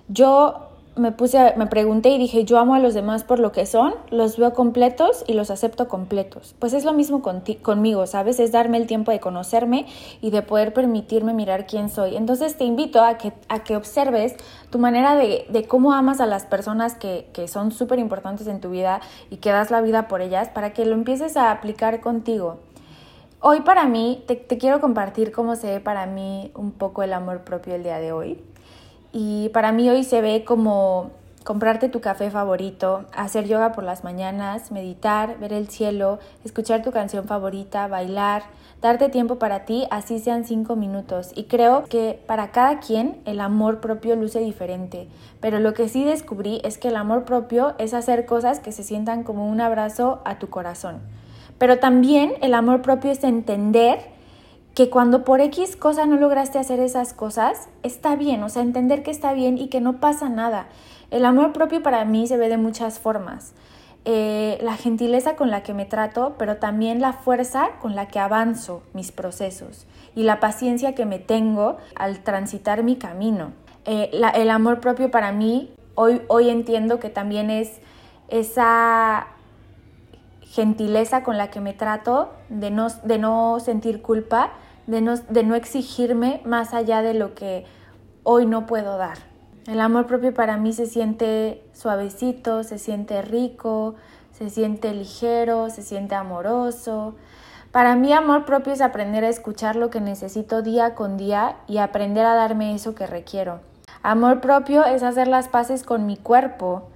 Yo 0.09 0.66
me 0.97 1.11
puse, 1.11 1.53
me 1.55 1.67
pregunté 1.67 2.09
y 2.09 2.17
dije, 2.17 2.43
yo 2.45 2.57
amo 2.57 2.75
a 2.75 2.79
los 2.79 2.93
demás 2.93 3.23
por 3.23 3.39
lo 3.39 3.51
que 3.51 3.65
son, 3.65 3.93
los 4.09 4.37
veo 4.37 4.53
completos 4.53 5.23
y 5.27 5.33
los 5.33 5.51
acepto 5.51 5.87
completos. 5.87 6.55
Pues 6.59 6.73
es 6.73 6.85
lo 6.85 6.93
mismo 6.93 7.21
conmigo, 7.61 8.05
¿sabes? 8.07 8.39
Es 8.39 8.51
darme 8.51 8.77
el 8.77 8.87
tiempo 8.87 9.11
de 9.11 9.19
conocerme 9.19 9.85
y 10.21 10.31
de 10.31 10.41
poder 10.41 10.73
permitirme 10.73 11.33
mirar 11.33 11.67
quién 11.67 11.89
soy. 11.89 12.15
Entonces 12.15 12.57
te 12.57 12.63
invito 12.63 13.03
a 13.03 13.17
que, 13.17 13.33
a 13.49 13.63
que 13.63 13.75
observes 13.75 14.35
tu 14.69 14.79
manera 14.79 15.15
de, 15.15 15.45
de 15.49 15.67
cómo 15.67 15.93
amas 15.93 16.19
a 16.19 16.25
las 16.25 16.45
personas 16.45 16.95
que, 16.95 17.29
que 17.33 17.47
son 17.47 17.71
súper 17.71 17.99
importantes 17.99 18.47
en 18.47 18.59
tu 18.59 18.69
vida 18.69 19.01
y 19.29 19.37
que 19.37 19.51
das 19.51 19.71
la 19.71 19.81
vida 19.81 20.07
por 20.07 20.21
ellas 20.21 20.49
para 20.49 20.73
que 20.73 20.85
lo 20.85 20.93
empieces 20.93 21.37
a 21.37 21.51
aplicar 21.51 22.01
contigo. 22.01 22.57
Hoy 23.39 23.61
para 23.61 23.85
mí, 23.85 24.23
te, 24.25 24.35
te 24.35 24.57
quiero 24.57 24.81
compartir 24.81 25.31
cómo 25.31 25.55
se 25.55 25.67
ve 25.67 25.79
para 25.79 26.07
mí 26.07 26.51
un 26.55 26.71
poco 26.71 27.03
el 27.03 27.13
amor 27.13 27.41
propio 27.41 27.75
el 27.75 27.83
día 27.83 27.99
de 27.99 28.11
hoy. 28.11 28.43
Y 29.19 29.49
para 29.49 29.71
mí 29.71 29.89
hoy 29.89 30.03
se 30.03 30.21
ve 30.21 30.43
como 30.45 31.09
comprarte 31.43 31.89
tu 31.89 32.01
café 32.01 32.29
favorito, 32.29 33.05
hacer 33.15 33.47
yoga 33.47 33.71
por 33.71 33.83
las 33.83 34.03
mañanas, 34.03 34.71
meditar, 34.71 35.39
ver 35.39 35.53
el 35.53 35.69
cielo, 35.69 36.19
escuchar 36.45 36.83
tu 36.83 36.91
canción 36.91 37.25
favorita, 37.25 37.87
bailar, 37.87 38.43
darte 38.79 39.09
tiempo 39.09 39.39
para 39.39 39.65
ti, 39.65 39.87
así 39.89 40.19
sean 40.19 40.45
cinco 40.45 40.75
minutos. 40.75 41.31
Y 41.33 41.45
creo 41.45 41.85
que 41.85 42.21
para 42.27 42.51
cada 42.51 42.79
quien 42.79 43.17
el 43.25 43.41
amor 43.41 43.79
propio 43.79 44.15
luce 44.15 44.37
diferente. 44.39 45.07
Pero 45.41 45.59
lo 45.59 45.73
que 45.73 45.89
sí 45.89 46.03
descubrí 46.03 46.61
es 46.63 46.77
que 46.77 46.89
el 46.89 46.95
amor 46.95 47.25
propio 47.25 47.73
es 47.79 47.95
hacer 47.95 48.27
cosas 48.27 48.59
que 48.59 48.71
se 48.71 48.83
sientan 48.83 49.23
como 49.23 49.49
un 49.49 49.61
abrazo 49.61 50.21
a 50.25 50.37
tu 50.37 50.51
corazón. 50.51 50.99
Pero 51.57 51.79
también 51.79 52.33
el 52.43 52.53
amor 52.53 52.83
propio 52.83 53.09
es 53.09 53.23
entender 53.23 54.15
que 54.77 54.91
cuando 54.91 55.23
por 55.23 55.41
X 55.41 55.75
cosa 55.75 56.05
no 56.05 56.17
lograste 56.17 56.59
hacer 56.59 56.79
esas 56.79 57.11
cosas, 57.11 57.67
está 57.81 58.15
bien, 58.15 58.43
o 58.43 58.49
sea, 58.49 58.61
entender 58.61 59.01
que 59.01 59.09
está 59.09 59.33
bien 59.33 59.57
y 59.57 59.69
que 59.69 59.81
no 59.81 59.99
pasa 59.99 60.29
nada. 60.29 60.67
El 61.09 61.25
amor 61.25 61.51
propio 61.51 61.81
para 61.81 62.05
mí 62.05 62.27
se 62.27 62.37
ve 62.37 62.47
de 62.47 62.57
muchas 62.57 62.99
formas. 62.99 63.55
Eh, 64.05 64.59
la 64.61 64.77
gentileza 64.77 65.35
con 65.35 65.49
la 65.49 65.63
que 65.63 65.73
me 65.73 65.85
trato, 65.85 66.35
pero 66.37 66.57
también 66.57 67.01
la 67.01 67.13
fuerza 67.13 67.69
con 67.81 67.95
la 67.95 68.07
que 68.07 68.19
avanzo 68.19 68.83
mis 68.93 69.11
procesos 69.11 69.87
y 70.13 70.21
la 70.21 70.39
paciencia 70.39 70.93
que 70.93 71.07
me 71.07 71.17
tengo 71.17 71.77
al 71.95 72.19
transitar 72.19 72.83
mi 72.83 72.97
camino. 72.97 73.53
Eh, 73.85 74.11
el 74.35 74.49
amor 74.51 74.79
propio 74.79 75.09
para 75.09 75.31
mí, 75.31 75.73
hoy, 75.95 76.21
hoy 76.27 76.51
entiendo 76.51 76.99
que 76.99 77.09
también 77.09 77.49
es 77.49 77.79
esa 78.27 79.25
gentileza 80.43 81.23
con 81.23 81.35
la 81.35 81.49
que 81.49 81.61
me 81.61 81.73
trato, 81.73 82.29
de 82.49 82.69
no, 82.69 82.89
de 83.03 83.17
no 83.17 83.59
sentir 83.59 84.03
culpa, 84.03 84.51
de 84.87 85.01
no, 85.01 85.15
de 85.15 85.43
no 85.43 85.55
exigirme 85.55 86.41
más 86.45 86.73
allá 86.73 87.01
de 87.01 87.13
lo 87.13 87.35
que 87.35 87.65
hoy 88.23 88.45
no 88.45 88.65
puedo 88.65 88.97
dar. 88.97 89.17
El 89.67 89.81
amor 89.81 90.07
propio 90.07 90.33
para 90.33 90.57
mí 90.57 90.71
se 90.71 90.85
siente 90.85 91.61
suavecito, 91.73 92.63
se 92.63 92.79
siente 92.79 93.21
rico, 93.21 93.95
se 94.31 94.49
siente 94.49 94.93
ligero, 94.93 95.69
se 95.69 95.83
siente 95.83 96.15
amoroso. 96.15 97.15
Para 97.71 97.95
mí 97.95 98.13
amor 98.13 98.45
propio 98.45 98.71
es 98.71 98.81
aprender 98.81 99.25
a 99.25 99.29
escuchar 99.29 99.75
lo 99.75 99.89
que 99.89 99.99
necesito 99.99 100.61
día 100.61 100.95
con 100.95 101.17
día 101.17 101.57
y 101.67 101.79
aprender 101.79 102.25
a 102.25 102.35
darme 102.35 102.73
eso 102.73 102.95
que 102.95 103.07
requiero. 103.07 103.59
Amor 104.03 104.39
propio 104.39 104.85
es 104.85 105.03
hacer 105.03 105.27
las 105.27 105.49
paces 105.49 105.83
con 105.83 106.05
mi 106.05 106.15
cuerpo 106.15 106.89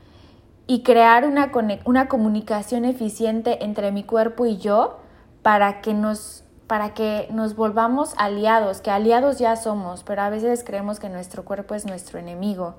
y 0.65 0.83
crear 0.83 1.25
una, 1.25 1.51
una 1.83 2.07
comunicación 2.07 2.85
eficiente 2.85 3.65
entre 3.65 3.91
mi 3.91 4.03
cuerpo 4.03 4.45
y 4.45 4.57
yo 4.57 4.99
para 5.41 5.81
que 5.81 5.93
nos 5.93 6.40
para 6.71 6.93
que 6.93 7.27
nos 7.33 7.57
volvamos 7.57 8.13
aliados, 8.15 8.79
que 8.79 8.91
aliados 8.91 9.39
ya 9.39 9.57
somos, 9.57 10.03
pero 10.03 10.21
a 10.21 10.29
veces 10.29 10.63
creemos 10.63 11.01
que 11.01 11.09
nuestro 11.09 11.43
cuerpo 11.43 11.75
es 11.75 11.85
nuestro 11.85 12.17
enemigo 12.17 12.75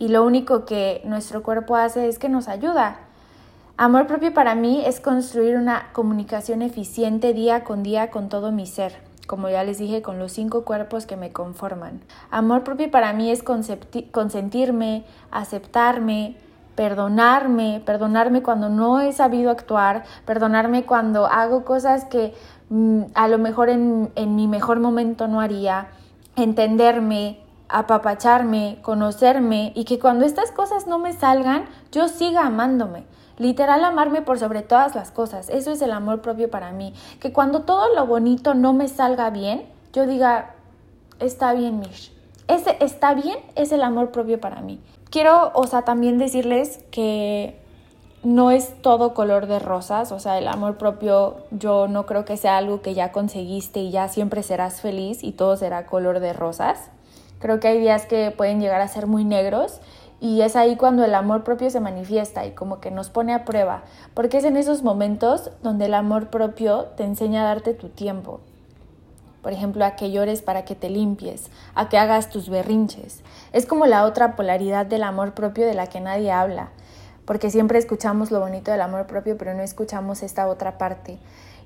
y 0.00 0.08
lo 0.08 0.24
único 0.24 0.64
que 0.64 1.00
nuestro 1.04 1.44
cuerpo 1.44 1.76
hace 1.76 2.08
es 2.08 2.18
que 2.18 2.28
nos 2.28 2.48
ayuda. 2.48 2.98
Amor 3.76 4.08
propio 4.08 4.34
para 4.34 4.56
mí 4.56 4.82
es 4.84 4.98
construir 4.98 5.54
una 5.54 5.92
comunicación 5.92 6.60
eficiente 6.60 7.34
día 7.34 7.62
con 7.62 7.84
día 7.84 8.10
con 8.10 8.28
todo 8.28 8.50
mi 8.50 8.66
ser, 8.66 8.96
como 9.28 9.48
ya 9.48 9.62
les 9.62 9.78
dije, 9.78 10.02
con 10.02 10.18
los 10.18 10.32
cinco 10.32 10.64
cuerpos 10.64 11.06
que 11.06 11.16
me 11.16 11.30
conforman. 11.30 12.00
Amor 12.32 12.64
propio 12.64 12.90
para 12.90 13.12
mí 13.12 13.30
es 13.30 13.44
consentirme, 13.44 15.04
aceptarme, 15.30 16.34
perdonarme, 16.76 17.82
perdonarme 17.84 18.42
cuando 18.42 18.68
no 18.68 19.00
he 19.00 19.12
sabido 19.12 19.50
actuar, 19.50 20.04
perdonarme 20.26 20.84
cuando 20.84 21.26
hago 21.26 21.64
cosas 21.64 22.04
que 22.04 22.34
a 23.14 23.28
lo 23.28 23.38
mejor 23.38 23.68
en, 23.68 24.10
en 24.16 24.34
mi 24.34 24.48
mejor 24.48 24.80
momento 24.80 25.28
no 25.28 25.40
haría, 25.40 25.88
entenderme, 26.34 27.40
apapacharme, 27.68 28.78
conocerme 28.82 29.72
y 29.74 29.84
que 29.84 29.98
cuando 29.98 30.24
estas 30.24 30.50
cosas 30.52 30.86
no 30.86 30.98
me 30.98 31.12
salgan, 31.12 31.66
yo 31.92 32.08
siga 32.08 32.46
amándome. 32.46 33.04
Literal 33.38 33.84
amarme 33.84 34.22
por 34.22 34.38
sobre 34.38 34.62
todas 34.62 34.94
las 34.94 35.10
cosas. 35.10 35.50
Eso 35.50 35.70
es 35.70 35.82
el 35.82 35.92
amor 35.92 36.22
propio 36.22 36.50
para 36.50 36.72
mí. 36.72 36.94
Que 37.20 37.32
cuando 37.32 37.62
todo 37.62 37.94
lo 37.94 38.06
bonito 38.06 38.54
no 38.54 38.72
me 38.72 38.88
salga 38.88 39.28
bien, 39.30 39.66
yo 39.92 40.06
diga, 40.06 40.54
está 41.18 41.52
bien, 41.52 41.80
Mish. 41.80 42.12
Ese 42.48 42.76
está 42.80 43.12
bien 43.14 43.38
es 43.54 43.72
el 43.72 43.82
amor 43.82 44.10
propio 44.10 44.40
para 44.40 44.60
mí. 44.60 44.80
Quiero, 45.10 45.50
o 45.54 45.66
sea, 45.66 45.82
también 45.82 46.18
decirles 46.18 46.80
que 46.90 47.60
no 48.26 48.50
es 48.50 48.82
todo 48.82 49.14
color 49.14 49.46
de 49.46 49.60
rosas, 49.60 50.10
o 50.10 50.18
sea, 50.18 50.36
el 50.36 50.48
amor 50.48 50.78
propio 50.78 51.36
yo 51.52 51.86
no 51.86 52.06
creo 52.06 52.24
que 52.24 52.36
sea 52.36 52.56
algo 52.56 52.82
que 52.82 52.92
ya 52.92 53.12
conseguiste 53.12 53.78
y 53.78 53.92
ya 53.92 54.08
siempre 54.08 54.42
serás 54.42 54.80
feliz 54.80 55.22
y 55.22 55.30
todo 55.30 55.56
será 55.56 55.86
color 55.86 56.18
de 56.18 56.32
rosas. 56.32 56.90
Creo 57.38 57.60
que 57.60 57.68
hay 57.68 57.78
días 57.78 58.04
que 58.06 58.32
pueden 58.32 58.60
llegar 58.60 58.80
a 58.80 58.88
ser 58.88 59.06
muy 59.06 59.24
negros 59.24 59.80
y 60.20 60.40
es 60.40 60.56
ahí 60.56 60.74
cuando 60.74 61.04
el 61.04 61.14
amor 61.14 61.44
propio 61.44 61.70
se 61.70 61.78
manifiesta 61.78 62.44
y 62.46 62.50
como 62.50 62.80
que 62.80 62.90
nos 62.90 63.10
pone 63.10 63.32
a 63.32 63.44
prueba, 63.44 63.84
porque 64.12 64.38
es 64.38 64.44
en 64.44 64.56
esos 64.56 64.82
momentos 64.82 65.52
donde 65.62 65.84
el 65.84 65.94
amor 65.94 66.26
propio 66.26 66.86
te 66.96 67.04
enseña 67.04 67.42
a 67.42 67.54
darte 67.54 67.74
tu 67.74 67.90
tiempo, 67.90 68.40
por 69.40 69.52
ejemplo, 69.52 69.84
a 69.84 69.94
que 69.94 70.10
llores 70.10 70.42
para 70.42 70.64
que 70.64 70.74
te 70.74 70.90
limpies, 70.90 71.48
a 71.76 71.88
que 71.88 71.96
hagas 71.96 72.28
tus 72.28 72.48
berrinches. 72.48 73.22
Es 73.52 73.66
como 73.66 73.86
la 73.86 74.04
otra 74.04 74.34
polaridad 74.34 74.84
del 74.84 75.04
amor 75.04 75.32
propio 75.34 75.64
de 75.64 75.74
la 75.74 75.86
que 75.86 76.00
nadie 76.00 76.32
habla, 76.32 76.70
porque 77.26 77.50
siempre 77.50 77.78
escuchamos 77.78 78.30
lo 78.30 78.40
bonito 78.40 78.70
del 78.70 78.80
amor 78.80 79.06
propio, 79.06 79.36
pero 79.36 79.52
no 79.52 79.62
escuchamos 79.62 80.22
esta 80.22 80.48
otra 80.48 80.78
parte. 80.78 81.18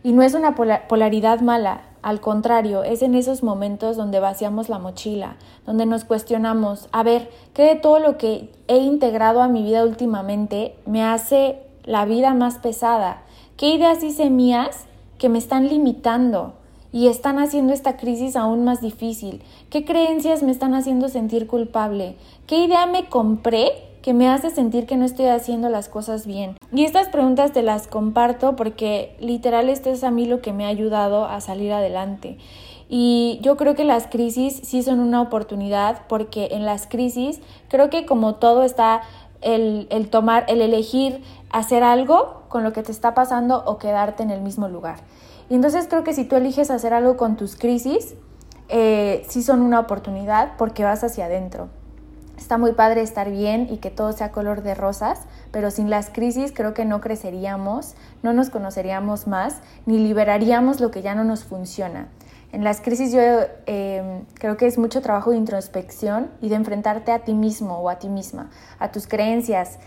Y 0.03 0.12
no 0.12 0.23
es 0.23 0.33
una 0.33 0.55
polaridad 0.55 1.40
mala, 1.40 1.83
al 2.03 2.20
contrario, 2.23 2.83
es 2.83 3.03
en 3.03 3.14
esos 3.14 3.42
momentos 3.42 3.99
donde 3.99 4.18
vaciamos 4.18 4.70
la 4.70 4.79
mochila, 4.79 5.37
donde 5.66 5.85
nos 5.85 6.05
cuestionamos, 6.05 6.88
a 6.92 7.03
ver, 7.03 7.31
¿qué 7.53 7.64
de 7.64 7.77
todo 7.77 7.99
lo 7.99 8.16
que 8.16 8.51
he 8.66 8.79
integrado 8.79 9.42
a 9.42 9.49
mi 9.49 9.62
vida 9.62 9.85
últimamente 9.85 10.75
me 10.87 11.05
hace 11.05 11.59
la 11.85 12.07
vida 12.07 12.33
más 12.33 12.57
pesada? 12.57 13.23
¿Qué 13.59 13.75
ideas 13.75 14.03
hice 14.03 14.31
mías 14.31 14.87
que 15.18 15.29
me 15.29 15.38
están 15.38 15.68
limitando? 15.68 16.55
y 16.92 17.07
están 17.07 17.38
haciendo 17.38 17.73
esta 17.73 17.96
crisis 17.96 18.35
aún 18.35 18.64
más 18.64 18.81
difícil? 18.81 19.42
¿Qué 19.70 19.85
creencias 19.85 20.42
me 20.42 20.51
están 20.51 20.75
haciendo 20.75 21.09
sentir 21.09 21.46
culpable? 21.46 22.16
¿Qué 22.49 22.64
idea 22.64 22.87
me 22.87 23.09
compré 23.09 23.89
que 24.02 24.14
me 24.14 24.28
hace 24.28 24.50
sentir 24.50 24.86
que 24.86 24.96
no 24.96 25.04
estoy 25.04 25.26
haciendo 25.26 25.68
las 25.68 25.88
cosas 25.88 26.26
bien? 26.26 26.56
Y 26.72 26.84
estas 26.84 27.08
preguntas 27.08 27.52
te 27.52 27.62
las 27.62 27.86
comparto 27.86 28.56
porque 28.56 29.16
literal 29.20 29.68
esto 29.68 29.90
es 29.90 30.04
a 30.04 30.10
mí 30.10 30.26
lo 30.26 30.40
que 30.40 30.52
me 30.52 30.64
ha 30.64 30.68
ayudado 30.68 31.24
a 31.26 31.40
salir 31.40 31.72
adelante. 31.72 32.38
Y 32.88 33.38
yo 33.42 33.56
creo 33.56 33.74
que 33.74 33.84
las 33.84 34.06
crisis 34.08 34.60
sí 34.64 34.82
son 34.82 35.00
una 35.00 35.22
oportunidad 35.22 36.02
porque 36.08 36.48
en 36.52 36.64
las 36.64 36.86
crisis 36.86 37.40
creo 37.68 37.88
que 37.88 38.04
como 38.04 38.34
todo 38.34 38.64
está 38.64 39.02
el, 39.42 39.86
el 39.90 40.10
tomar, 40.10 40.44
el 40.48 40.60
elegir 40.60 41.22
hacer 41.50 41.82
algo 41.82 42.42
con 42.48 42.64
lo 42.64 42.72
que 42.72 42.82
te 42.82 42.92
está 42.92 43.14
pasando 43.14 43.62
o 43.64 43.78
quedarte 43.78 44.22
en 44.22 44.30
el 44.30 44.40
mismo 44.40 44.68
lugar. 44.68 44.98
Y 45.48 45.54
entonces 45.54 45.86
creo 45.88 46.04
que 46.04 46.14
si 46.14 46.24
tú 46.24 46.36
eliges 46.36 46.70
hacer 46.70 46.94
algo 46.94 47.16
con 47.16 47.36
tus 47.36 47.56
crisis, 47.56 48.14
eh, 48.68 49.24
sí 49.28 49.42
son 49.42 49.62
una 49.62 49.80
oportunidad 49.80 50.52
porque 50.56 50.84
vas 50.84 51.02
hacia 51.02 51.26
adentro. 51.26 51.68
Está 52.40 52.57
muy 52.57 52.72
padre 52.72 53.03
estar 53.03 53.31
bien 53.31 53.68
y 53.70 53.76
que 53.76 53.90
todo 53.90 54.12
sea 54.12 54.33
color 54.33 54.62
de 54.62 54.74
rosas, 54.74 55.20
pero 55.53 55.70
sin 55.70 55.90
las 55.90 56.09
crisis 56.09 56.53
creo 56.53 56.72
que 56.72 56.87
no 56.87 57.03
creceríamos, 57.03 57.94
no 58.22 58.33
nos 58.33 58.48
conoceríamos 58.48 59.26
más, 59.26 59.61
ni 59.85 59.98
liberaríamos 59.98 60.81
lo 60.81 60.90
que 60.90 61.03
ya 61.03 61.14
no 61.14 61.22
nos 61.22 61.44
funciona. 61.44 62.09
En 62.50 62.64
las 62.64 62.81
crisis 62.81 63.12
yo 63.12 63.20
eh, 63.66 64.24
creo 64.35 64.57
que 64.57 64.66
es 64.66 64.79
mucho 64.79 65.03
trabajo 65.03 65.31
de 65.31 65.37
introspección 65.37 66.31
y 66.40 66.48
de 66.48 66.57
enfrentarte 66.57 67.12
a 67.12 67.20
ti 67.20 67.35
mismo 67.35 67.76
o 67.79 67.90
a 67.90 67.98
ti 67.98 68.09
misma, 68.09 68.50
a 68.79 68.90
tus 68.90 69.07
creencias, 69.07 69.79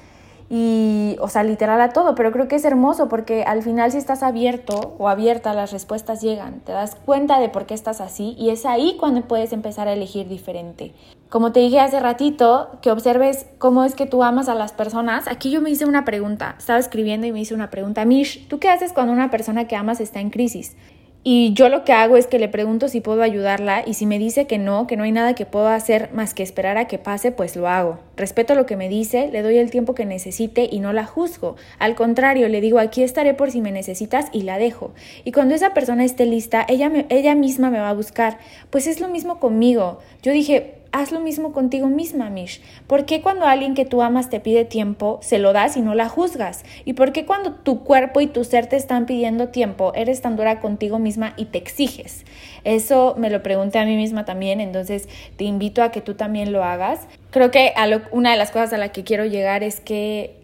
y, 0.56 1.16
o 1.20 1.30
sea, 1.30 1.42
literal 1.42 1.82
a 1.82 1.90
todo, 1.90 2.14
pero 2.14 2.32
creo 2.32 2.48
que 2.48 2.58
es 2.58 2.64
hermoso 2.64 3.10
porque 3.10 3.44
al 3.44 3.64
final 3.64 3.92
si 3.92 3.98
estás 3.98 4.22
abierto 4.22 4.94
o 5.00 5.10
abierta, 5.10 5.52
las 5.56 5.72
respuestas 5.72 6.22
llegan, 6.22 6.60
te 6.60 6.72
das 6.72 6.94
cuenta 6.94 7.40
de 7.40 7.50
por 7.50 7.66
qué 7.66 7.74
estás 7.74 8.00
así 8.00 8.36
y 8.38 8.52
es 8.52 8.68
ahí 8.68 8.96
cuando 9.00 9.22
puedes 9.22 9.52
empezar 9.52 9.88
a 9.88 9.94
elegir 9.94 10.28
diferente. 10.28 10.94
Como 11.30 11.54
te 11.54 11.60
dije 11.60 11.80
hace 11.80 12.00
ratito, 12.00 12.70
que 12.84 12.92
observes 12.92 13.48
cómo 13.58 13.84
es 13.84 13.96
que 13.96 14.06
tú 14.06 14.22
amas 14.22 14.48
a 14.48 14.54
las 14.54 14.74
personas. 14.74 15.28
Aquí 15.28 15.50
yo 15.50 15.60
me 15.60 15.72
hice 15.72 15.86
una 15.86 16.06
pregunta, 16.06 16.54
estaba 16.60 16.78
escribiendo 16.78 17.26
y 17.26 17.32
me 17.32 17.40
hice 17.40 17.56
una 17.56 17.72
pregunta. 17.72 18.06
Mish, 18.06 18.48
¿tú 18.48 18.60
qué 18.60 18.70
haces 18.70 18.94
cuando 18.94 19.12
una 19.12 19.32
persona 19.32 19.66
que 19.66 19.76
amas 19.76 20.02
está 20.02 20.20
en 20.20 20.30
crisis? 20.30 20.78
Y 21.26 21.54
yo 21.54 21.70
lo 21.70 21.86
que 21.86 21.94
hago 21.94 22.18
es 22.18 22.28
que 22.28 22.38
le 22.38 22.50
pregunto 22.50 22.90
si 22.90 23.00
puedo 23.00 23.22
ayudarla 23.22 23.84
y 23.86 23.94
si 23.94 24.06
me 24.06 24.20
dice 24.20 24.46
que 24.46 24.58
no, 24.58 24.88
que 24.88 24.98
no 24.98 25.04
hay 25.04 25.14
nada 25.14 25.36
que 25.36 25.46
pueda 25.46 25.74
hacer 25.74 26.10
más 26.12 26.34
que 26.34 26.44
esperar 26.44 26.78
a 26.78 26.88
que 26.88 26.98
pase, 26.98 27.32
pues 27.32 27.56
lo 27.56 27.70
hago. 27.70 28.00
Respeto 28.18 28.56
lo 28.56 28.66
que 28.66 28.76
me 28.76 28.90
dice, 28.90 29.30
le 29.32 29.42
doy 29.42 29.58
el 29.58 29.72
tiempo 29.72 29.96
que 29.96 30.06
necesite 30.06 30.68
y 30.70 30.82
no 30.82 30.92
la 30.92 31.06
juzgo. 31.06 31.56
Al 31.80 31.96
contrario, 31.96 32.50
le 32.50 32.60
digo 32.60 32.78
aquí 32.78 33.04
estaré 33.04 33.34
por 33.34 33.52
si 33.52 33.62
me 33.62 33.72
necesitas 33.72 34.28
y 34.34 34.42
la 34.42 34.58
dejo. 34.58 34.92
Y 35.24 35.32
cuando 35.32 35.56
esa 35.56 35.74
persona 35.74 36.04
esté 36.04 36.26
lista, 36.26 36.66
ella, 36.68 36.92
ella 37.08 37.36
misma 37.36 37.70
me 37.70 37.80
va 37.80 37.90
a 37.90 37.94
buscar. 37.94 38.38
Pues 38.70 38.86
es 38.86 39.00
lo 39.00 39.08
mismo 39.08 39.40
conmigo. 39.40 40.00
Yo 40.24 40.34
dije, 40.34 40.83
haz 40.94 41.12
lo 41.12 41.20
mismo 41.20 41.52
contigo 41.52 41.88
misma, 41.88 42.30
Mish. 42.30 42.62
¿Por 42.88 43.06
qué 43.06 43.22
cuando 43.22 43.46
alguien 43.46 43.74
que 43.74 43.84
tú 43.84 44.02
amas 44.02 44.30
te 44.30 44.40
pide 44.40 44.64
tiempo, 44.64 45.20
se 45.22 45.40
lo 45.40 45.52
das 45.52 45.76
y 45.76 45.82
no 45.82 45.96
la 45.96 46.08
juzgas? 46.08 46.64
¿Y 46.86 46.94
por 46.94 47.12
qué 47.12 47.26
cuando 47.26 47.56
tu 47.56 47.84
cuerpo 47.84 48.22
y 48.22 48.28
tu 48.28 48.44
ser 48.44 48.68
te 48.68 48.78
están 48.78 49.06
pidiendo 49.06 49.50
tiempo, 49.50 49.92
eres 49.96 50.22
tan 50.22 50.38
dura 50.38 50.62
contigo 50.62 51.00
misma 51.00 51.34
y 51.36 51.46
te 51.46 51.58
exiges? 51.58 52.26
Eso 52.64 53.16
me 53.18 53.32
lo 53.32 53.44
pregunté 53.44 53.80
a 53.80 53.86
mí 53.86 53.98
misma 53.98 54.24
también, 54.24 54.62
entonces 54.62 55.10
te 55.36 55.44
invito 55.44 55.84
a 55.84 55.92
que 55.92 56.00
tú 56.00 56.14
también 56.14 56.54
lo 56.54 56.64
hagas. 56.64 57.02
Creo 57.32 57.50
que 57.52 57.74
una 58.12 58.32
de 58.32 58.38
las 58.38 58.52
cosas 58.52 58.72
a 58.74 58.78
la 58.78 58.90
que 58.90 59.04
quiero 59.04 59.26
llegar 59.26 59.64
es 59.64 59.80
que 59.80 60.38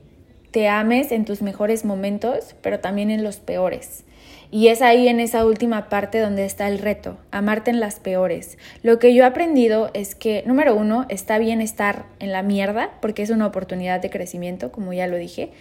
te 0.52 0.68
ames 0.68 1.12
en 1.12 1.26
tus 1.26 1.44
mejores 1.44 1.86
momentos, 1.86 2.56
pero 2.62 2.80
también 2.80 3.12
en 3.12 3.24
los 3.24 3.38
peores. 3.38 4.04
Y 4.52 4.70
es 4.70 4.82
ahí 4.82 5.08
en 5.08 5.20
esa 5.20 5.46
última 5.46 5.90
parte 5.90 6.20
donde 6.20 6.44
está 6.44 6.68
el 6.68 6.80
reto, 6.80 7.18
amarte 7.30 7.70
en 7.70 7.80
las 7.80 8.00
peores. 8.00 8.58
Lo 8.82 8.98
que 8.98 9.14
yo 9.14 9.24
he 9.24 9.28
aprendido 9.28 9.92
es 9.94 10.16
que, 10.16 10.42
número 10.48 10.76
uno, 10.76 11.06
está 11.08 11.38
bien 11.38 11.62
estar 11.62 12.06
en 12.20 12.32
la 12.32 12.42
mierda, 12.42 12.90
porque 13.00 13.22
es 13.22 13.30
una 13.30 13.46
oportunidad 13.46 14.02
de 14.02 14.10
crecimiento, 14.10 14.72
como 14.72 14.92
ya 14.92 15.06
lo 15.06 15.18
dije. 15.18 15.52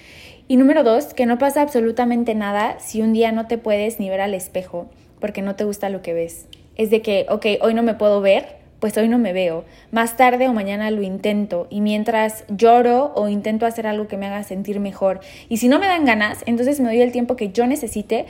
Y 0.48 0.56
número 0.56 0.84
dos, 0.84 1.12
que 1.12 1.26
no 1.26 1.36
pasa 1.36 1.60
absolutamente 1.60 2.34
nada 2.34 2.78
si 2.78 3.02
un 3.02 3.12
día 3.12 3.30
no 3.30 3.46
te 3.46 3.58
puedes 3.58 4.00
ni 4.00 4.08
ver 4.08 4.22
al 4.22 4.32
espejo, 4.32 4.88
porque 5.20 5.42
no 5.42 5.54
te 5.54 5.64
gusta 5.64 5.90
lo 5.90 6.00
que 6.00 6.14
ves. 6.14 6.46
Es 6.76 6.88
de 6.88 7.02
que, 7.02 7.26
ok, 7.28 7.44
hoy 7.60 7.74
no 7.74 7.82
me 7.82 7.92
puedo 7.92 8.22
ver, 8.22 8.56
pues 8.80 8.96
hoy 8.96 9.08
no 9.08 9.18
me 9.18 9.34
veo. 9.34 9.64
Más 9.90 10.16
tarde 10.16 10.48
o 10.48 10.54
mañana 10.54 10.90
lo 10.90 11.02
intento 11.02 11.66
y 11.68 11.82
mientras 11.82 12.44
lloro 12.48 13.12
o 13.14 13.28
intento 13.28 13.66
hacer 13.66 13.86
algo 13.86 14.08
que 14.08 14.16
me 14.16 14.26
haga 14.26 14.44
sentir 14.44 14.80
mejor. 14.80 15.20
Y 15.50 15.58
si 15.58 15.68
no 15.68 15.78
me 15.78 15.86
dan 15.86 16.06
ganas, 16.06 16.42
entonces 16.46 16.80
me 16.80 16.88
doy 16.88 17.02
el 17.02 17.12
tiempo 17.12 17.36
que 17.36 17.50
yo 17.50 17.66
necesite 17.66 18.26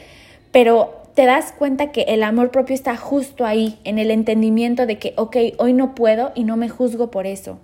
pero 0.53 0.99
te 1.15 1.27
das 1.27 1.53
cuenta 1.53 1.91
que 1.91 2.03
el 2.03 2.23
amor 2.23 2.51
propio 2.51 2.75
está 2.75 2.97
justo 2.97 3.45
ahí, 3.45 3.79
en 3.85 3.99
el 3.99 4.11
entendimiento 4.11 4.87
de 4.87 4.99
que, 4.99 5.15
ok, 5.17 5.37
hoy 5.59 5.73
no 5.73 5.95
puedo 5.95 6.31
y 6.35 6.45
no 6.45 6.57
me 6.57 6.69
juzgo 6.69 7.11
por 7.11 7.27
eso. 7.27 7.59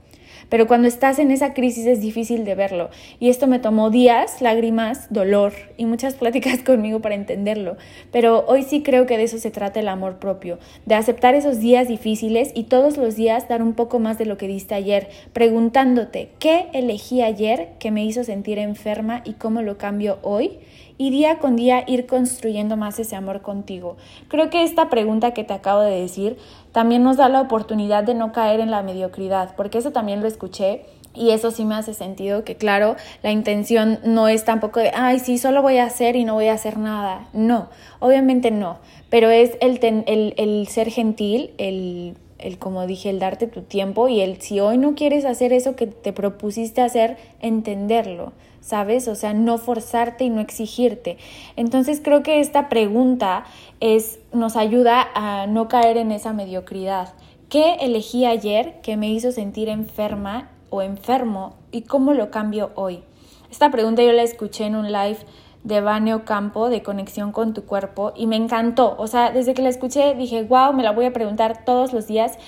Pero 0.48 0.66
cuando 0.66 0.88
estás 0.88 1.18
en 1.18 1.30
esa 1.30 1.54
crisis 1.54 1.86
es 1.86 2.00
difícil 2.00 2.44
de 2.44 2.54
verlo. 2.54 2.90
Y 3.20 3.28
esto 3.28 3.46
me 3.46 3.58
tomó 3.58 3.90
días, 3.90 4.40
lágrimas, 4.40 5.06
dolor 5.10 5.52
y 5.76 5.86
muchas 5.86 6.14
pláticas 6.20 6.60
conmigo 6.60 7.00
para 7.00 7.14
entenderlo. 7.14 7.76
Pero 8.12 8.44
hoy 8.46 8.62
sí 8.62 8.82
creo 8.82 9.06
que 9.06 9.16
de 9.16 9.24
eso 9.24 9.38
se 9.38 9.50
trata 9.50 9.80
el 9.80 9.88
amor 9.88 10.18
propio, 10.18 10.58
de 10.86 10.94
aceptar 10.94 11.34
esos 11.34 11.60
días 11.60 11.88
difíciles 11.88 12.50
y 12.54 12.64
todos 12.64 12.96
los 12.96 13.16
días 13.16 13.48
dar 13.48 13.62
un 13.62 13.74
poco 13.74 13.98
más 13.98 14.18
de 14.18 14.26
lo 14.26 14.36
que 14.36 14.48
diste 14.48 14.74
ayer, 14.74 15.08
preguntándote, 15.32 16.30
¿qué 16.38 16.66
elegí 16.72 17.22
ayer 17.22 17.70
que 17.78 17.90
me 17.90 18.04
hizo 18.04 18.24
sentir 18.24 18.58
enferma 18.58 19.22
y 19.24 19.34
cómo 19.34 19.62
lo 19.62 19.78
cambio 19.78 20.18
hoy? 20.22 20.58
Y 20.98 21.10
día 21.10 21.38
con 21.38 21.56
día 21.56 21.84
ir 21.86 22.06
construyendo 22.06 22.76
más 22.76 22.98
ese 22.98 23.16
amor 23.16 23.42
contigo. 23.42 23.96
Creo 24.28 24.50
que 24.50 24.62
esta 24.62 24.88
pregunta 24.90 25.32
que 25.32 25.44
te 25.44 25.52
acabo 25.52 25.80
de 25.80 26.00
decir 26.00 26.36
también 26.72 27.02
nos 27.02 27.16
da 27.16 27.28
la 27.28 27.40
oportunidad 27.40 28.04
de 28.04 28.14
no 28.14 28.32
caer 28.32 28.60
en 28.60 28.70
la 28.70 28.82
mediocridad, 28.82 29.54
porque 29.56 29.78
eso 29.78 29.92
también 29.92 30.20
lo 30.20 30.28
escuché 30.28 30.82
y 31.14 31.30
eso 31.30 31.50
sí 31.52 31.64
me 31.64 31.76
hace 31.76 31.94
sentido 31.94 32.44
que, 32.44 32.56
claro, 32.56 32.96
la 33.22 33.30
intención 33.30 34.00
no 34.04 34.26
es 34.28 34.44
tampoco 34.44 34.80
de, 34.80 34.90
ay, 34.94 35.20
sí, 35.20 35.38
solo 35.38 35.62
voy 35.62 35.78
a 35.78 35.84
hacer 35.84 36.16
y 36.16 36.24
no 36.24 36.34
voy 36.34 36.48
a 36.48 36.54
hacer 36.54 36.76
nada. 36.76 37.28
No, 37.32 37.68
obviamente 38.00 38.50
no, 38.50 38.78
pero 39.10 39.30
es 39.30 39.56
el, 39.60 39.78
el, 40.06 40.34
el 40.36 40.66
ser 40.68 40.90
gentil, 40.90 41.52
el 41.58 42.16
el 42.44 42.58
como 42.58 42.86
dije, 42.86 43.08
el 43.08 43.18
darte 43.18 43.46
tu 43.46 43.62
tiempo 43.62 44.08
y 44.08 44.20
el 44.20 44.40
si 44.40 44.60
hoy 44.60 44.76
no 44.76 44.94
quieres 44.94 45.24
hacer 45.24 45.52
eso 45.52 45.76
que 45.76 45.86
te 45.86 46.12
propusiste 46.12 46.82
hacer, 46.82 47.16
entenderlo, 47.40 48.32
¿sabes? 48.64 49.08
O 49.08 49.14
sea, 49.14 49.34
no 49.34 49.58
forzarte 49.58 50.24
y 50.24 50.30
no 50.30 50.40
exigirte. 50.40 51.18
Entonces 51.56 52.00
creo 52.02 52.22
que 52.22 52.40
esta 52.40 52.70
pregunta 52.70 53.44
es, 53.80 54.20
nos 54.32 54.56
ayuda 54.56 55.06
a 55.14 55.46
no 55.46 55.68
caer 55.68 55.98
en 55.98 56.10
esa 56.10 56.32
mediocridad. 56.32 57.12
¿Qué 57.50 57.74
elegí 57.80 58.24
ayer 58.24 58.80
que 58.80 58.96
me 58.96 59.10
hizo 59.10 59.32
sentir 59.32 59.68
enferma 59.68 60.48
o 60.70 60.80
enfermo 60.80 61.56
y 61.72 61.82
cómo 61.82 62.14
lo 62.14 62.30
cambio 62.30 62.72
hoy? 62.74 63.02
Esta 63.50 63.70
pregunta 63.70 64.02
yo 64.02 64.12
la 64.12 64.22
escuché 64.22 64.64
en 64.64 64.76
un 64.76 64.90
live 64.90 65.18
de 65.62 65.80
Baneo 65.82 66.24
Campo 66.24 66.70
de 66.70 66.82
conexión 66.82 67.32
con 67.32 67.52
tu 67.52 67.64
cuerpo 67.64 68.12
y 68.16 68.26
me 68.26 68.36
encantó. 68.36 68.96
O 68.98 69.06
sea, 69.06 69.30
desde 69.30 69.52
que 69.52 69.62
la 69.62 69.68
escuché 69.68 70.14
dije, 70.14 70.42
wow, 70.42 70.72
me 70.72 70.82
la 70.82 70.92
voy 70.92 71.04
a 71.04 71.12
preguntar 71.12 71.66
todos 71.66 71.92
los 71.92 72.06
días 72.06 72.38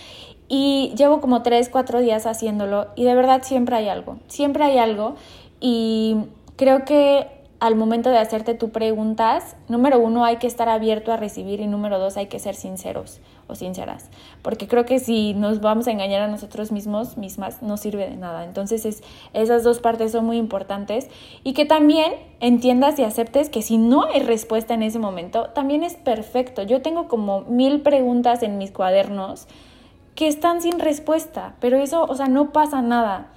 y 0.48 0.94
llevo 0.96 1.20
como 1.20 1.42
tres, 1.42 1.68
cuatro 1.68 2.00
días 2.00 2.26
haciéndolo 2.26 2.86
y 2.96 3.04
de 3.04 3.14
verdad 3.14 3.42
siempre 3.42 3.76
hay 3.76 3.88
algo, 3.88 4.18
siempre 4.28 4.64
hay 4.64 4.78
algo 4.78 5.16
y 5.60 6.16
creo 6.56 6.84
que 6.84 7.36
al 7.58 7.74
momento 7.74 8.10
de 8.10 8.18
hacerte 8.18 8.54
tus 8.54 8.70
preguntas, 8.70 9.56
número 9.68 9.98
uno, 9.98 10.24
hay 10.24 10.36
que 10.36 10.46
estar 10.46 10.68
abierto 10.68 11.12
a 11.12 11.16
recibir 11.16 11.60
y 11.60 11.66
número 11.66 11.98
dos, 11.98 12.16
hay 12.16 12.26
que 12.26 12.38
ser 12.38 12.54
sinceros 12.54 13.20
o 13.46 13.54
sinceras. 13.54 14.10
Porque 14.42 14.68
creo 14.68 14.84
que 14.84 14.98
si 14.98 15.32
nos 15.32 15.60
vamos 15.60 15.86
a 15.86 15.92
engañar 15.92 16.20
a 16.20 16.28
nosotros 16.28 16.70
mismos, 16.70 17.16
mismas, 17.16 17.62
no 17.62 17.76
sirve 17.76 18.10
de 18.10 18.16
nada. 18.16 18.44
Entonces 18.44 18.84
es, 18.84 19.02
esas 19.32 19.64
dos 19.64 19.80
partes 19.80 20.12
son 20.12 20.26
muy 20.26 20.36
importantes 20.36 21.08
y 21.44 21.54
que 21.54 21.64
también 21.64 22.12
entiendas 22.40 22.98
y 22.98 23.04
aceptes 23.04 23.48
que 23.48 23.62
si 23.62 23.78
no 23.78 24.04
hay 24.04 24.20
respuesta 24.20 24.74
en 24.74 24.82
ese 24.82 24.98
momento, 24.98 25.48
también 25.54 25.82
es 25.82 25.94
perfecto. 25.94 26.62
Yo 26.62 26.82
tengo 26.82 27.08
como 27.08 27.42
mil 27.42 27.80
preguntas 27.80 28.42
en 28.42 28.58
mis 28.58 28.70
cuadernos 28.70 29.46
que 30.14 30.28
están 30.28 30.60
sin 30.60 30.78
respuesta, 30.78 31.54
pero 31.60 31.78
eso, 31.78 32.04
o 32.04 32.14
sea, 32.14 32.26
no 32.26 32.52
pasa 32.52 32.82
nada. 32.82 33.32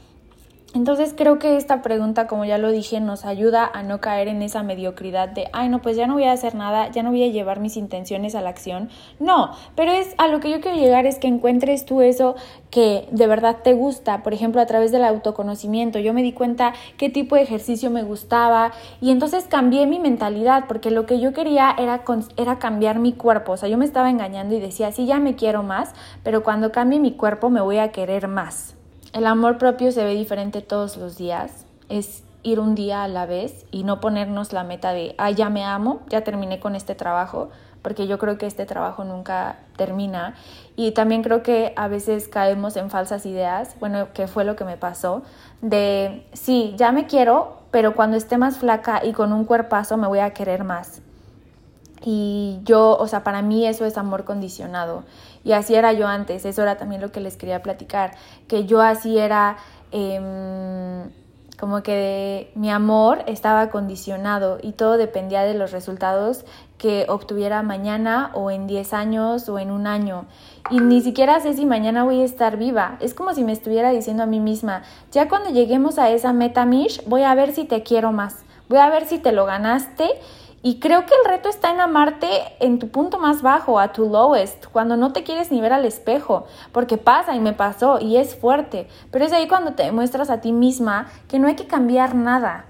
Entonces 0.76 1.16
creo 1.18 1.40
que 1.40 1.58
esta 1.58 1.82
pregunta, 1.82 2.28
como 2.28 2.46
ya 2.46 2.60
lo 2.60 2.70
dije, 2.70 3.00
nos 3.00 3.26
ayuda 3.26 3.66
a 3.74 3.82
no 3.82 4.00
caer 4.00 4.28
en 4.28 4.44
esa 4.44 4.62
mediocridad 4.62 5.28
de, 5.28 5.50
ay, 5.52 5.68
no, 5.68 5.82
pues 5.82 5.98
ya 5.98 6.06
no 6.06 6.14
voy 6.14 6.26
a 6.26 6.32
hacer 6.32 6.54
nada, 6.54 6.92
ya 6.92 7.02
no 7.02 7.10
voy 7.10 7.24
a 7.24 7.28
llevar 7.28 7.60
mis 7.60 7.76
intenciones 7.76 8.36
a 8.36 8.42
la 8.42 8.52
acción. 8.52 8.90
No, 9.20 9.50
pero 9.76 9.92
es 9.92 10.14
a 10.20 10.28
lo 10.28 10.40
que 10.40 10.52
yo 10.52 10.62
quiero 10.62 10.78
llegar 10.78 11.08
es 11.08 11.18
que 11.18 11.28
encuentres 11.28 11.86
tú 11.86 12.02
eso 12.02 12.36
que 12.70 13.08
de 13.10 13.26
verdad 13.26 13.58
te 13.64 13.74
gusta, 13.74 14.22
por 14.22 14.36
ejemplo, 14.36 14.62
a 14.62 14.68
través 14.68 14.92
del 14.92 15.06
autoconocimiento. 15.06 15.98
Yo 15.98 16.14
me 16.14 16.22
di 16.22 16.34
cuenta 16.34 16.74
qué 16.98 17.10
tipo 17.10 17.36
de 17.36 17.42
ejercicio 17.42 17.90
me 17.90 18.04
gustaba 18.04 18.72
y 19.02 19.10
entonces 19.10 19.46
cambié 19.46 19.88
mi 19.88 19.98
mentalidad 19.98 20.66
porque 20.68 20.92
lo 20.92 21.08
que 21.08 21.20
yo 21.20 21.34
quería 21.34 21.74
era, 21.80 22.04
era 22.38 22.60
cambiar 22.60 23.00
mi 23.00 23.14
cuerpo. 23.14 23.54
O 23.54 23.58
sea, 23.58 23.70
yo 23.70 23.80
me 23.80 23.86
estaba 23.86 24.12
engañando 24.12 24.54
y 24.54 24.60
decía, 24.60 24.92
sí, 24.92 25.08
ya 25.08 25.20
me 25.20 25.36
quiero 25.36 25.64
más, 25.64 25.94
pero 26.24 26.44
cuando 26.44 26.72
cambie 26.72 27.00
mi 27.00 27.14
cuerpo 27.14 27.50
me 27.50 27.60
voy 27.60 27.80
a 27.80 27.92
querer 27.92 28.28
más. 28.28 28.79
El 29.12 29.26
amor 29.26 29.58
propio 29.58 29.92
se 29.92 30.04
ve 30.04 30.14
diferente 30.14 30.62
todos 30.62 30.98
los 30.98 31.18
días. 31.18 31.66
Es 31.90 32.24
ir 32.44 32.60
un 32.60 32.76
día 32.76 33.04
a 33.04 33.08
la 33.08 33.26
vez 33.26 33.66
y 33.72 33.84
no 33.84 34.00
ponernos 34.00 34.54
la 34.54 34.64
meta 34.64 34.94
de, 34.94 35.16
ah, 35.18 35.32
ya 35.32 35.50
me 35.50 35.64
amo, 35.64 36.02
ya 36.10 36.24
terminé 36.24 36.60
con 36.60 36.76
este 36.76 36.94
trabajo, 36.94 37.50
porque 37.82 38.08
yo 38.08 38.20
creo 38.20 38.38
que 38.38 38.46
este 38.46 38.68
trabajo 38.68 39.04
nunca 39.04 39.58
termina. 39.78 40.36
Y 40.76 40.92
también 40.92 41.24
creo 41.24 41.42
que 41.42 41.74
a 41.76 41.88
veces 41.88 42.28
caemos 42.28 42.76
en 42.76 42.92
falsas 42.92 43.26
ideas, 43.26 43.76
bueno, 43.80 44.14
que 44.14 44.28
fue 44.28 44.46
lo 44.46 44.56
que 44.56 44.64
me 44.64 44.78
pasó, 44.78 45.24
de, 45.62 46.26
sí, 46.34 46.76
ya 46.78 46.92
me 46.92 47.08
quiero, 47.08 47.58
pero 47.72 47.96
cuando 47.96 48.16
esté 48.16 48.38
más 48.38 48.58
flaca 48.58 49.04
y 49.04 49.14
con 49.14 49.34
un 49.34 49.46
cuerpazo 49.46 49.98
me 49.98 50.08
voy 50.08 50.20
a 50.20 50.32
querer 50.32 50.64
más. 50.64 51.02
Y 52.02 52.60
yo, 52.64 52.96
o 52.98 53.08
sea, 53.08 53.24
para 53.24 53.42
mí 53.42 53.66
eso 53.68 53.86
es 53.86 53.98
amor 53.98 54.24
condicionado. 54.24 55.04
Y 55.44 55.54
así 55.54 55.76
era 55.76 55.94
yo 55.94 56.08
antes, 56.08 56.46
eso 56.46 56.62
era 56.62 56.78
también 56.78 57.02
lo 57.02 57.12
que 57.12 57.22
les 57.22 57.38
quería 57.38 57.62
platicar, 57.62 58.12
que 58.48 58.66
yo 58.66 58.82
así 58.82 59.18
era 59.18 59.58
em, 59.92 61.10
como 61.60 61.84
que 61.84 62.52
mi 62.56 62.70
amor 62.70 63.24
estaba 63.28 63.70
condicionado 63.70 64.60
y 64.62 64.72
todo 64.72 64.98
dependía 64.98 65.44
de 65.44 65.54
los 65.54 65.72
resultados 65.72 66.46
que 66.78 67.06
obtuviera 67.10 67.62
mañana 67.62 68.32
o 68.34 68.50
en 68.50 68.66
10 68.66 68.94
años 68.94 69.50
o 69.50 69.60
en 69.60 69.70
un 69.70 69.86
año. 69.86 70.26
Y 70.72 70.80
ni 70.80 71.02
siquiera 71.02 71.40
sé 71.42 71.54
si 71.54 71.66
mañana 71.66 72.06
voy 72.06 72.22
a 72.22 72.26
estar 72.26 72.58
viva. 72.58 72.98
Es 73.02 73.14
como 73.14 73.34
si 73.34 73.44
me 73.44 73.52
estuviera 73.52 73.92
diciendo 73.92 74.24
a 74.24 74.28
mí 74.28 74.40
misma, 74.40 74.84
ya 75.12 75.28
cuando 75.28 75.50
lleguemos 75.50 76.00
a 76.00 76.10
esa 76.10 76.32
meta, 76.32 76.66
Mish, 76.66 77.04
voy 77.06 77.24
a 77.24 77.36
ver 77.36 77.54
si 77.54 77.66
te 77.66 77.84
quiero 77.84 78.14
más. 78.14 78.38
Voy 78.70 78.80
a 78.80 78.90
ver 78.90 79.06
si 79.06 79.20
te 79.20 79.34
lo 79.34 79.46
ganaste 79.46 80.10
y 80.62 80.80
creo 80.80 81.06
que 81.06 81.14
el 81.14 81.30
reto 81.30 81.50
está 81.50 81.72
en 81.72 81.80
amarte 81.80 82.28
en 82.60 82.80
tu 82.80 82.90
punto 82.90 83.20
más 83.20 83.42
bajo, 83.42 83.80
a 83.80 83.94
tu 83.94 84.10
lowest, 84.10 84.66
cuando 84.68 84.98
no 84.98 85.14
te 85.14 85.24
quieres 85.24 85.52
ni 85.52 85.62
ver 85.62 85.74
al 85.74 85.86
espejo, 85.86 86.46
porque 86.72 86.98
pasa 86.98 87.36
y 87.36 87.40
me 87.40 87.54
pasó 87.54 88.00
y 88.00 88.18
es 88.18 88.36
fuerte, 88.36 88.88
pero 89.12 89.26
es 89.26 89.32
ahí 89.32 89.48
cuando 89.48 89.74
te 89.74 89.84
demuestras 89.84 90.30
a 90.30 90.42
ti 90.42 90.52
misma 90.52 91.08
que 91.28 91.40
no 91.40 91.48
hay 91.48 91.56
que 91.56 91.68
cambiar 91.68 92.16
nada. 92.16 92.66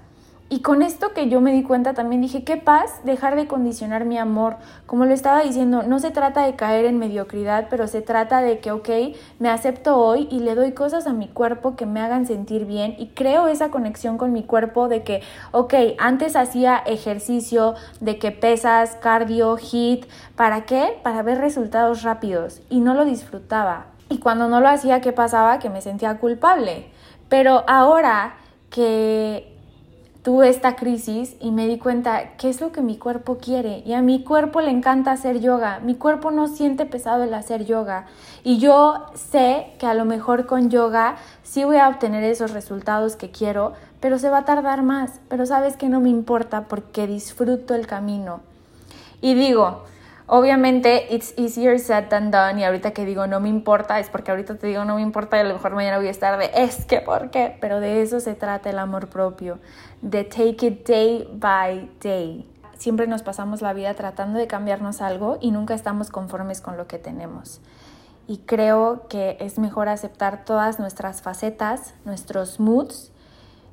Y 0.52 0.62
con 0.62 0.82
esto 0.82 1.12
que 1.14 1.28
yo 1.28 1.40
me 1.40 1.52
di 1.52 1.62
cuenta 1.62 1.94
también 1.94 2.22
dije, 2.22 2.42
qué 2.42 2.56
paz 2.56 3.04
dejar 3.04 3.36
de 3.36 3.46
condicionar 3.46 4.04
mi 4.04 4.18
amor. 4.18 4.56
Como 4.84 5.04
lo 5.04 5.14
estaba 5.14 5.42
diciendo, 5.42 5.84
no 5.84 6.00
se 6.00 6.10
trata 6.10 6.44
de 6.44 6.56
caer 6.56 6.86
en 6.86 6.98
mediocridad, 6.98 7.68
pero 7.70 7.86
se 7.86 8.02
trata 8.02 8.42
de 8.42 8.58
que, 8.58 8.72
ok, 8.72 8.88
me 9.38 9.48
acepto 9.48 9.96
hoy 9.96 10.26
y 10.28 10.40
le 10.40 10.56
doy 10.56 10.72
cosas 10.72 11.06
a 11.06 11.12
mi 11.12 11.28
cuerpo 11.28 11.76
que 11.76 11.86
me 11.86 12.00
hagan 12.00 12.26
sentir 12.26 12.66
bien 12.66 12.96
y 12.98 13.10
creo 13.10 13.46
esa 13.46 13.70
conexión 13.70 14.18
con 14.18 14.32
mi 14.32 14.42
cuerpo 14.42 14.88
de 14.88 15.04
que, 15.04 15.22
ok, 15.52 15.72
antes 15.98 16.34
hacía 16.34 16.78
ejercicio, 16.78 17.76
de 18.00 18.18
que 18.18 18.32
pesas, 18.32 18.96
cardio, 18.96 19.56
hit, 19.56 20.06
¿para 20.34 20.62
qué? 20.62 20.98
Para 21.04 21.22
ver 21.22 21.38
resultados 21.38 22.02
rápidos 22.02 22.60
y 22.68 22.80
no 22.80 22.94
lo 22.94 23.04
disfrutaba. 23.04 23.86
Y 24.08 24.18
cuando 24.18 24.48
no 24.48 24.60
lo 24.60 24.68
hacía, 24.68 25.00
¿qué 25.00 25.12
pasaba? 25.12 25.60
Que 25.60 25.70
me 25.70 25.80
sentía 25.80 26.18
culpable. 26.18 26.90
Pero 27.28 27.62
ahora 27.68 28.34
que 28.70 29.49
tuve 30.22 30.48
esta 30.48 30.76
crisis 30.76 31.34
y 31.40 31.50
me 31.50 31.66
di 31.66 31.78
cuenta 31.78 32.36
qué 32.36 32.48
es 32.48 32.60
lo 32.60 32.72
que 32.72 32.82
mi 32.82 32.98
cuerpo 32.98 33.38
quiere. 33.38 33.82
Y 33.86 33.94
a 33.94 34.02
mi 34.02 34.22
cuerpo 34.22 34.60
le 34.60 34.70
encanta 34.70 35.12
hacer 35.12 35.40
yoga. 35.40 35.80
Mi 35.80 35.94
cuerpo 35.94 36.30
no 36.30 36.48
siente 36.48 36.86
pesado 36.86 37.24
el 37.24 37.32
hacer 37.34 37.64
yoga. 37.64 38.06
Y 38.44 38.58
yo 38.58 39.06
sé 39.14 39.72
que 39.78 39.86
a 39.86 39.94
lo 39.94 40.04
mejor 40.04 40.46
con 40.46 40.70
yoga 40.70 41.16
sí 41.42 41.64
voy 41.64 41.78
a 41.78 41.88
obtener 41.88 42.22
esos 42.24 42.52
resultados 42.52 43.16
que 43.16 43.30
quiero, 43.30 43.72
pero 44.00 44.18
se 44.18 44.30
va 44.30 44.38
a 44.38 44.44
tardar 44.44 44.82
más. 44.82 45.20
Pero 45.28 45.46
sabes 45.46 45.76
que 45.76 45.88
no 45.88 46.00
me 46.00 46.10
importa 46.10 46.68
porque 46.68 47.06
disfruto 47.06 47.74
el 47.74 47.86
camino. 47.86 48.40
Y 49.22 49.34
digo, 49.34 49.84
Obviamente, 50.32 51.12
it's 51.12 51.34
easier 51.36 51.76
said 51.80 52.08
than 52.08 52.30
done. 52.30 52.60
Y 52.60 52.64
ahorita 52.64 52.92
que 52.92 53.04
digo 53.04 53.26
no 53.26 53.40
me 53.40 53.48
importa, 53.48 53.98
es 53.98 54.08
porque 54.10 54.30
ahorita 54.30 54.58
te 54.58 54.68
digo 54.68 54.84
no 54.84 54.94
me 54.94 55.02
importa 55.02 55.36
y 55.36 55.40
a 55.40 55.42
lo 55.44 55.54
mejor 55.54 55.74
mañana 55.74 55.98
voy 55.98 56.06
a 56.06 56.12
estar 56.12 56.38
de 56.38 56.52
es 56.54 56.86
que, 56.86 57.00
¿por 57.00 57.30
qué? 57.30 57.58
Pero 57.60 57.80
de 57.80 58.00
eso 58.00 58.20
se 58.20 58.36
trata 58.36 58.70
el 58.70 58.78
amor 58.78 59.08
propio, 59.08 59.58
de 60.02 60.22
take 60.22 60.66
it 60.68 60.86
day 60.86 61.28
by 61.34 61.90
day. 62.00 62.48
Siempre 62.78 63.08
nos 63.08 63.24
pasamos 63.24 63.60
la 63.60 63.72
vida 63.72 63.92
tratando 63.94 64.38
de 64.38 64.46
cambiarnos 64.46 65.02
algo 65.02 65.38
y 65.40 65.50
nunca 65.50 65.74
estamos 65.74 66.10
conformes 66.10 66.60
con 66.60 66.76
lo 66.76 66.86
que 66.86 67.00
tenemos. 67.00 67.60
Y 68.28 68.38
creo 68.38 69.08
que 69.08 69.36
es 69.40 69.58
mejor 69.58 69.88
aceptar 69.88 70.44
todas 70.44 70.78
nuestras 70.78 71.22
facetas, 71.22 71.94
nuestros 72.04 72.60
moods, 72.60 73.10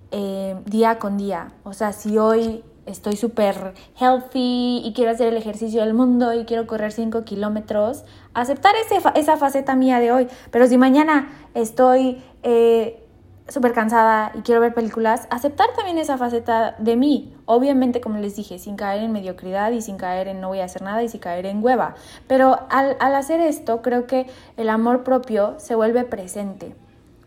eh, 0.10 0.60
día 0.66 0.98
con 0.98 1.18
día. 1.18 1.50
O 1.64 1.74
sea, 1.74 1.94
si 1.94 2.18
hoy 2.18 2.64
estoy 2.88 3.16
súper 3.16 3.74
healthy 4.00 4.82
y 4.84 4.94
quiero 4.96 5.12
hacer 5.12 5.28
el 5.28 5.38
ejercicio 5.38 5.82
del 5.82 5.94
mundo 5.94 6.34
y 6.34 6.46
quiero 6.46 6.66
correr 6.66 6.92
5 6.92 7.24
kilómetros, 7.24 8.04
aceptar 8.34 8.74
ese, 8.76 9.02
esa 9.16 9.38
faceta 9.38 9.76
mía 9.76 10.00
de 10.00 10.12
hoy. 10.12 10.28
Pero 10.52 10.68
si 10.68 10.78
mañana 10.78 11.30
estoy 11.54 12.24
eh, 12.44 13.04
súper 13.50 13.74
cansada 13.74 14.32
y 14.36 14.42
quiero 14.42 14.62
ver 14.62 14.74
películas, 14.74 15.28
aceptar 15.30 15.68
también 15.76 15.98
esa 15.98 16.18
faceta 16.18 16.76
de 16.80 16.96
mí. 16.96 17.36
Obviamente, 17.46 18.02
como 18.02 18.18
les 18.18 18.36
dije, 18.36 18.60
sin 18.60 18.76
caer 18.76 19.04
en 19.04 19.12
mediocridad 19.12 19.72
y 19.72 19.82
sin 19.82 19.98
caer 19.98 20.28
en 20.28 20.42
no 20.42 20.50
voy 20.50 20.60
a 20.60 20.66
hacer 20.66 20.82
nada 20.82 21.04
y 21.04 21.10
sin 21.10 21.20
caer 21.20 21.46
en 21.46 21.64
hueva. 21.64 21.96
Pero 22.28 22.60
al, 22.70 22.98
al 23.00 23.16
hacer 23.16 23.40
esto, 23.42 23.82
creo 23.82 24.08
que 24.08 24.28
el 24.58 24.70
amor 24.70 25.04
propio 25.04 25.56
se 25.58 25.76
vuelve 25.76 26.04
presente. 26.04 26.76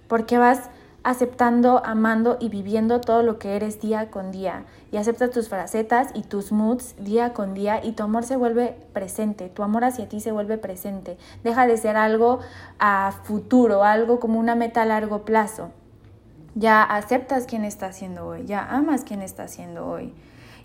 Porque 0.08 0.38
vas 0.38 0.70
aceptando, 1.02 1.82
amando 1.84 2.36
y 2.40 2.48
viviendo 2.48 3.00
todo 3.00 3.22
lo 3.22 3.38
que 3.38 3.56
eres 3.56 3.80
día 3.80 4.10
con 4.10 4.30
día. 4.30 4.64
Y 4.92 4.96
acepta 4.96 5.30
tus 5.30 5.48
frasetas 5.48 6.08
y 6.14 6.22
tus 6.22 6.52
moods 6.52 6.94
día 6.98 7.32
con 7.32 7.54
día 7.54 7.84
y 7.84 7.92
tu 7.92 8.02
amor 8.02 8.24
se 8.24 8.36
vuelve 8.36 8.76
presente, 8.92 9.48
tu 9.48 9.62
amor 9.62 9.84
hacia 9.84 10.08
ti 10.08 10.20
se 10.20 10.32
vuelve 10.32 10.58
presente. 10.58 11.16
Deja 11.42 11.66
de 11.66 11.76
ser 11.76 11.96
algo 11.96 12.40
a 12.78 13.12
futuro, 13.24 13.84
algo 13.84 14.20
como 14.20 14.38
una 14.38 14.54
meta 14.54 14.82
a 14.82 14.86
largo 14.86 15.24
plazo. 15.24 15.70
Ya 16.54 16.82
aceptas 16.82 17.46
quién 17.46 17.64
está 17.64 17.86
haciendo 17.86 18.26
hoy, 18.26 18.44
ya 18.44 18.64
amas 18.64 19.04
quién 19.04 19.22
está 19.22 19.44
haciendo 19.44 19.86
hoy. 19.86 20.12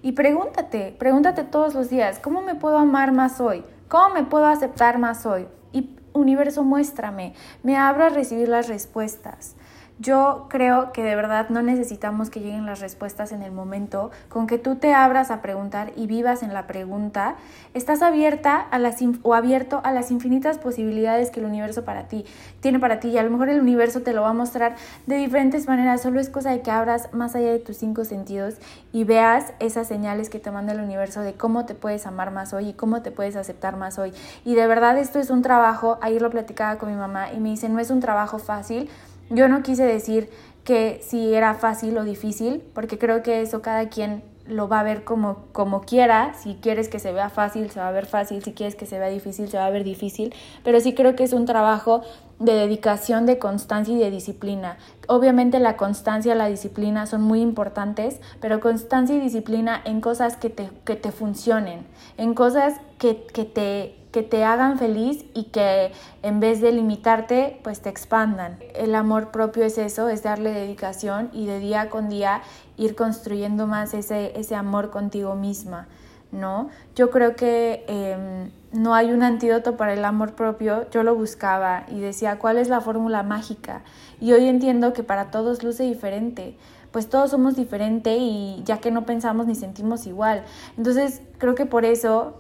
Y 0.02 0.12
pregúntate, 0.12 0.96
pregúntate 0.98 1.44
todos 1.44 1.74
los 1.74 1.90
días, 1.90 2.20
¿cómo 2.20 2.42
me 2.42 2.56
puedo 2.56 2.78
amar 2.78 3.12
más 3.12 3.40
hoy? 3.40 3.64
¿Cómo 3.88 4.14
me 4.14 4.24
puedo 4.24 4.46
aceptar 4.46 5.00
más 5.00 5.26
hoy? 5.26 5.48
Y 5.72 5.96
universo, 6.14 6.64
muéstrame, 6.64 7.34
me 7.64 7.78
abro 7.78 8.06
a 8.06 8.10
recibir 8.10 8.50
las 8.50 8.68
respuestas. 8.68 9.56
Yo 9.98 10.48
creo 10.50 10.92
que 10.92 11.04
de 11.04 11.16
verdad 11.16 11.48
no 11.48 11.62
necesitamos 11.62 12.30
que 12.30 12.42
lleguen 12.42 12.66
las 12.66 12.82
respuestas 12.82 13.32
en 13.32 13.42
el 13.42 13.54
momento, 13.54 14.12
con 14.28 14.46
que 14.46 14.58
tú 14.58 14.76
te 14.76 14.94
abras 14.94 15.32
a 15.32 15.42
preguntar 15.42 15.94
y 15.96 16.06
vivas 16.06 16.44
en 16.44 16.54
la 16.54 16.68
pregunta, 16.68 17.36
estás 17.74 18.02
abierta 18.02 18.60
a 18.60 18.78
las 18.78 18.98
o 19.24 19.34
abierto 19.34 19.80
a 19.86 19.94
las 19.94 20.12
infinitas 20.12 20.58
posibilidades 20.58 21.32
que 21.32 21.40
el 21.40 21.46
universo 21.46 21.86
para 21.86 22.10
ti 22.10 22.26
tiene 22.60 22.78
para 22.78 23.00
ti. 23.00 23.08
Y 23.08 23.18
a 23.18 23.24
lo 23.24 23.30
mejor 23.30 23.48
el 23.48 23.62
universo 23.62 24.02
te 24.02 24.12
lo 24.12 24.24
va 24.24 24.32
a 24.32 24.34
mostrar 24.34 24.76
de 25.06 25.16
diferentes 25.16 25.66
maneras, 25.66 26.02
solo 26.02 26.20
es 26.20 26.30
cosa 26.30 26.52
de 26.52 26.62
que 26.62 26.72
abras 26.72 27.14
más 27.14 27.34
allá 27.34 27.52
de 27.52 27.60
tus 27.60 27.78
cinco 27.78 28.04
sentidos 28.04 28.56
y 28.92 29.06
veas 29.06 29.54
esas 29.60 29.88
señales 29.88 30.30
que 30.30 30.40
te 30.40 30.52
manda 30.52 30.74
el 30.74 30.82
universo 30.82 31.22
de 31.22 31.36
cómo 31.36 31.66
te 31.66 31.74
puedes 31.74 32.06
amar 32.06 32.32
más 32.32 32.54
hoy 32.54 32.70
y 32.70 32.74
cómo 32.74 33.02
te 33.02 33.12
puedes 33.12 33.38
aceptar 33.38 33.78
más 33.78 33.98
hoy. 33.98 34.14
Y 34.44 34.56
de 34.56 34.68
verdad 34.68 34.98
esto 34.98 35.20
es 35.20 35.30
un 35.30 35.42
trabajo, 35.42 36.00
ayer 36.02 36.22
lo 36.22 36.30
platicaba 36.32 36.78
con 36.78 36.90
mi 36.90 36.98
mamá 36.98 37.32
y 37.32 37.40
me 37.40 37.50
dice, 37.50 37.70
no 37.70 37.80
es 37.80 37.92
un 37.92 38.02
trabajo 38.02 38.40
fácil, 38.40 38.90
yo 39.30 39.48
no 39.48 39.64
quise 39.64 39.84
decir 39.84 40.30
que 40.64 41.00
si 41.02 41.34
era 41.34 41.54
fácil 41.54 41.98
o 41.98 42.04
difícil, 42.04 42.64
porque 42.74 42.98
creo 42.98 43.24
que 43.24 43.42
eso 43.42 43.62
cada 43.62 43.90
quien 43.90 44.24
lo 44.48 44.68
va 44.68 44.80
a 44.80 44.84
ver 44.84 45.04
como, 45.04 45.46
como 45.52 45.82
quiera. 45.82 46.34
Si 46.36 46.56
quieres 46.56 46.90
que 46.90 47.00
se 47.00 47.12
vea 47.12 47.30
fácil, 47.30 47.70
se 47.70 47.80
va 47.80 47.88
a 47.88 47.92
ver 47.92 48.06
fácil. 48.06 48.44
Si 48.44 48.54
quieres 48.54 48.76
que 48.76 48.86
se 48.86 49.00
vea 49.00 49.10
difícil, 49.10 49.50
se 49.50 49.58
va 49.58 49.66
a 49.66 49.70
ver 49.70 49.84
difícil. 49.84 50.34
Pero 50.64 50.80
sí 50.80 50.94
creo 50.94 51.16
que 51.16 51.24
es 51.24 51.34
un 51.34 51.46
trabajo 51.46 52.02
de 52.40 52.54
dedicación, 52.54 53.26
de 53.26 53.40
constancia 53.40 53.96
y 53.96 54.00
de 54.00 54.12
disciplina. 54.12 54.78
Obviamente 55.08 55.60
la 55.60 55.78
constancia 55.78 56.36
y 56.36 56.38
la 56.38 56.48
disciplina 56.48 57.06
son 57.06 57.22
muy 57.22 57.42
importantes, 57.42 58.20
pero 58.42 58.60
constancia 58.60 59.16
y 59.16 59.20
disciplina 59.20 59.82
en 59.86 60.02
cosas 60.02 60.36
que 60.38 60.50
te, 60.50 60.70
que 60.84 60.96
te 60.96 61.12
funcionen, 61.12 61.86
en 62.18 62.34
cosas 62.34 62.80
que, 62.98 63.26
que 63.26 63.46
te 63.46 63.96
que 64.16 64.24
te 64.24 64.46
hagan 64.46 64.80
feliz 64.80 65.26
y 65.34 65.44
que 65.52 65.92
en 66.24 66.40
vez 66.40 66.62
de 66.62 66.72
limitarte, 66.72 67.60
pues 67.66 67.82
te 67.82 67.90
expandan. 67.90 68.58
El 68.74 68.96
amor 68.96 69.30
propio 69.30 69.66
es 69.66 69.78
eso, 69.78 70.08
es 70.08 70.24
darle 70.24 70.52
dedicación 70.52 71.30
y 71.34 71.48
de 71.48 71.60
día 71.60 71.90
con 71.90 72.08
día 72.08 72.42
ir 72.78 72.96
construyendo 72.96 73.68
más 73.68 73.94
ese, 73.94 74.32
ese 74.40 74.56
amor 74.56 74.90
contigo 74.90 75.36
misma, 75.36 75.90
¿no? 76.36 76.70
Yo 76.96 77.10
creo 77.10 77.36
que 77.36 77.84
em, 77.88 78.52
no 78.72 78.94
hay 78.94 79.12
un 79.12 79.24
antídoto 79.24 79.78
para 79.78 79.94
el 79.94 80.06
amor 80.06 80.34
propio, 80.34 80.90
yo 80.92 81.04
lo 81.04 81.16
buscaba 81.16 81.86
y 81.88 82.00
decía, 82.00 82.38
¿cuál 82.38 82.58
es 82.58 82.70
la 82.70 82.82
fórmula 82.82 83.24
mágica? 83.24 83.82
Y 84.20 84.34
hoy 84.34 84.48
entiendo 84.48 84.94
que 84.94 85.04
para 85.04 85.32
todos 85.32 85.64
luce 85.64 85.84
diferente 85.84 86.58
pues 86.96 87.10
todos 87.10 87.32
somos 87.32 87.58
diferentes 87.58 88.18
y 88.18 88.62
ya 88.64 88.78
que 88.78 88.90
no 88.90 89.06
pensamos 89.06 89.48
ni 89.48 89.56
sentimos 89.56 90.08
igual. 90.08 90.46
Entonces 90.78 91.22
creo 91.40 91.54
que 91.54 91.66
por 91.66 91.84
eso 91.84 92.40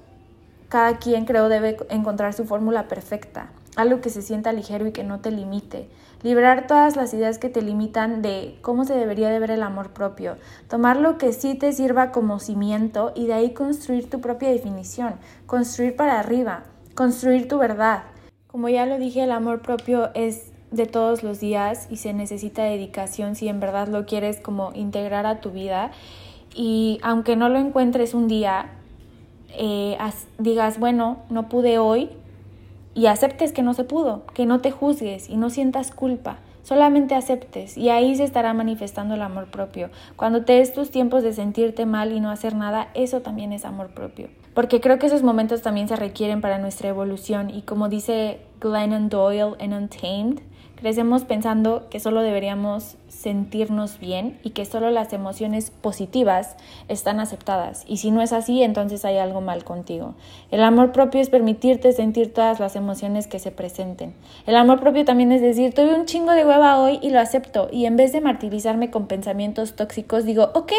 cada 0.70 0.98
quien 0.98 1.26
creo 1.26 1.50
debe 1.50 1.76
encontrar 1.90 2.34
su 2.34 2.46
fórmula 2.46 2.88
perfecta, 2.88 3.50
algo 3.76 4.00
que 4.00 4.10
se 4.10 4.22
sienta 4.22 4.54
ligero 4.54 4.88
y 4.88 4.94
que 4.94 5.04
no 5.04 5.20
te 5.20 5.30
limite. 5.30 5.90
Liberar 6.26 6.66
todas 6.66 6.96
las 6.96 7.14
ideas 7.14 7.38
que 7.38 7.50
te 7.50 7.62
limitan 7.62 8.24
de 8.24 8.58
cómo 8.64 8.84
se 8.84 8.96
debería 8.96 9.30
de 9.30 9.38
ver 9.38 9.52
el 9.52 9.62
amor 9.62 9.92
propio. 9.92 10.38
Tomar 10.68 10.98
lo 10.98 11.20
que 11.20 11.32
sí 11.34 11.54
te 11.54 11.72
sirva 11.72 12.12
como 12.12 12.40
cimiento 12.40 13.14
y 13.14 13.28
de 13.28 13.34
ahí 13.34 13.54
construir 13.54 14.10
tu 14.10 14.22
propia 14.22 14.50
definición. 14.50 15.18
Construir 15.46 15.96
para 15.96 16.20
arriba. 16.20 16.64
Construir 16.96 17.48
tu 17.48 17.60
verdad. 17.60 18.06
Como 18.48 18.70
ya 18.70 18.88
lo 18.88 18.98
dije, 18.98 19.22
el 19.22 19.32
amor 19.32 19.62
propio 19.62 20.10
es 20.16 20.52
de 20.72 20.88
todos 20.88 21.22
los 21.22 21.40
días 21.40 21.88
y 21.92 21.98
se 21.98 22.12
necesita 22.12 22.64
dedicación 22.64 23.36
si 23.36 23.48
en 23.48 23.60
verdad 23.60 23.88
lo 23.88 24.08
quieres 24.08 24.40
como 24.40 24.72
integrar 24.74 25.28
a 25.28 25.42
tu 25.42 25.52
vida. 25.52 25.92
Y 26.56 27.00
aunque 27.04 27.36
no 27.36 27.50
lo 27.50 27.60
encuentres 27.60 28.16
un 28.16 28.28
día, 28.28 28.72
eh, 29.50 29.96
digas, 30.40 30.80
bueno, 30.80 31.18
no 31.30 31.50
pude 31.50 31.78
hoy 31.78 32.10
y 32.96 33.06
aceptes 33.06 33.52
que 33.52 33.62
no 33.62 33.76
se 33.76 33.84
pudo, 33.84 34.26
que 34.34 34.48
no 34.48 34.62
te 34.62 34.72
juzgues 34.72 35.30
y 35.30 35.38
no 35.38 35.52
sientas 35.52 35.92
culpa. 35.92 36.38
Solamente 36.64 37.14
aceptes 37.14 37.78
y 37.78 37.90
ahí 37.90 38.16
se 38.16 38.24
estará 38.24 38.52
manifestando 38.56 39.14
el 39.14 39.22
amor 39.22 39.52
propio. 39.52 39.92
Cuando 40.16 40.46
te 40.46 40.54
des 40.54 40.74
tus 40.74 40.90
tiempos 40.90 41.22
de 41.22 41.34
sentirte 41.34 41.86
mal 41.86 42.12
y 42.12 42.20
no 42.20 42.32
hacer 42.32 42.56
nada, 42.56 42.88
eso 42.96 43.22
también 43.22 43.54
es 43.54 43.66
amor 43.66 43.90
propio. 43.90 44.30
Porque 44.56 44.82
creo 44.82 44.98
que 44.98 45.06
esos 45.06 45.22
momentos 45.22 45.62
también 45.62 45.88
se 45.88 45.96
requieren 45.96 46.42
para 46.42 46.58
nuestra 46.58 46.90
evolución 46.90 47.52
y 47.52 47.62
como 47.62 47.90
dice 47.90 48.40
Glennon 48.62 49.10
Doyle 49.10 49.56
en 49.60 49.74
Untamed, 49.74 50.40
Crecemos 50.76 51.24
pensando 51.24 51.88
que 51.90 52.02
solo 52.02 52.22
deberíamos 52.22 52.98
sentirnos 53.08 53.98
bien 53.98 54.38
y 54.44 54.50
que 54.50 54.66
solo 54.66 54.92
las 54.92 55.14
emociones 55.14 55.72
positivas 55.72 56.58
están 56.90 57.22
aceptadas. 57.22 57.86
Y 57.88 57.98
si 57.98 58.12
no 58.12 58.22
es 58.22 58.34
así, 58.34 58.62
entonces 58.62 59.06
hay 59.06 59.18
algo 59.18 59.40
mal 59.40 59.64
contigo. 59.64 60.16
El 60.52 60.62
amor 60.62 60.92
propio 60.92 61.22
es 61.22 61.30
permitirte 61.30 61.94
sentir 61.94 62.34
todas 62.34 62.60
las 62.60 62.76
emociones 62.76 63.26
que 63.28 63.40
se 63.40 63.52
presenten. 63.52 64.14
El 64.46 64.58
amor 64.58 64.82
propio 64.82 65.06
también 65.06 65.32
es 65.32 65.42
decir, 65.42 65.74
tuve 65.74 65.96
un 65.96 66.06
chingo 66.06 66.34
de 66.34 66.46
hueva 66.46 66.78
hoy 66.82 67.00
y 67.02 67.10
lo 67.10 67.22
acepto. 67.22 67.70
Y 67.72 67.86
en 67.86 67.96
vez 67.96 68.12
de 68.12 68.20
martirizarme 68.20 68.92
con 68.92 69.08
pensamientos 69.08 69.78
tóxicos, 69.78 70.26
digo, 70.26 70.52
ok, 70.54 70.74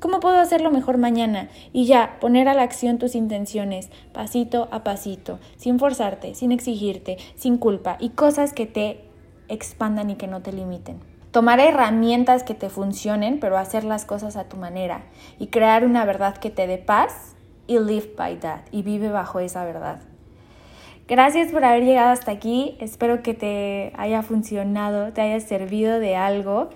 ¿cómo 0.00 0.18
puedo 0.18 0.40
hacerlo 0.40 0.72
mejor 0.72 0.98
mañana? 0.98 1.48
Y 1.72 1.86
ya, 1.86 2.18
poner 2.20 2.48
a 2.48 2.54
la 2.54 2.62
acción 2.62 2.98
tus 2.98 3.14
intenciones, 3.14 3.90
pasito 4.12 4.68
a 4.72 4.82
pasito, 4.82 5.38
sin 5.56 5.78
forzarte, 5.78 6.34
sin 6.34 6.50
exigirte, 6.50 7.16
sin 7.36 7.58
culpa 7.58 7.96
y 8.00 8.10
cosas 8.10 8.52
que 8.52 8.66
te 8.66 9.05
expandan 9.48 10.10
y 10.10 10.16
que 10.16 10.26
no 10.26 10.42
te 10.42 10.52
limiten. 10.52 11.00
tomar 11.30 11.60
herramientas 11.60 12.44
que 12.44 12.54
te 12.54 12.70
funcionen, 12.70 13.40
pero 13.40 13.58
hacer 13.58 13.84
las 13.84 14.06
cosas 14.06 14.36
a 14.36 14.44
tu 14.44 14.56
manera 14.56 15.02
y 15.38 15.48
crear 15.48 15.84
una 15.84 16.06
verdad 16.06 16.38
que 16.38 16.48
te 16.48 16.66
dé 16.66 16.78
paz 16.78 17.36
y 17.66 17.78
live 17.78 18.14
by 18.16 18.40
that 18.40 18.60
y 18.70 18.82
vive 18.82 19.10
bajo 19.10 19.40
esa 19.40 19.64
verdad. 19.64 20.00
Gracias 21.08 21.52
por 21.52 21.64
haber 21.64 21.84
llegado 21.84 22.10
hasta 22.10 22.32
aquí. 22.32 22.76
Espero 22.80 23.22
que 23.22 23.32
te 23.32 23.92
haya 23.96 24.22
funcionado, 24.22 25.12
te 25.12 25.20
haya 25.20 25.38
servido 25.40 26.00
de 26.00 26.16
algo. 26.16 26.70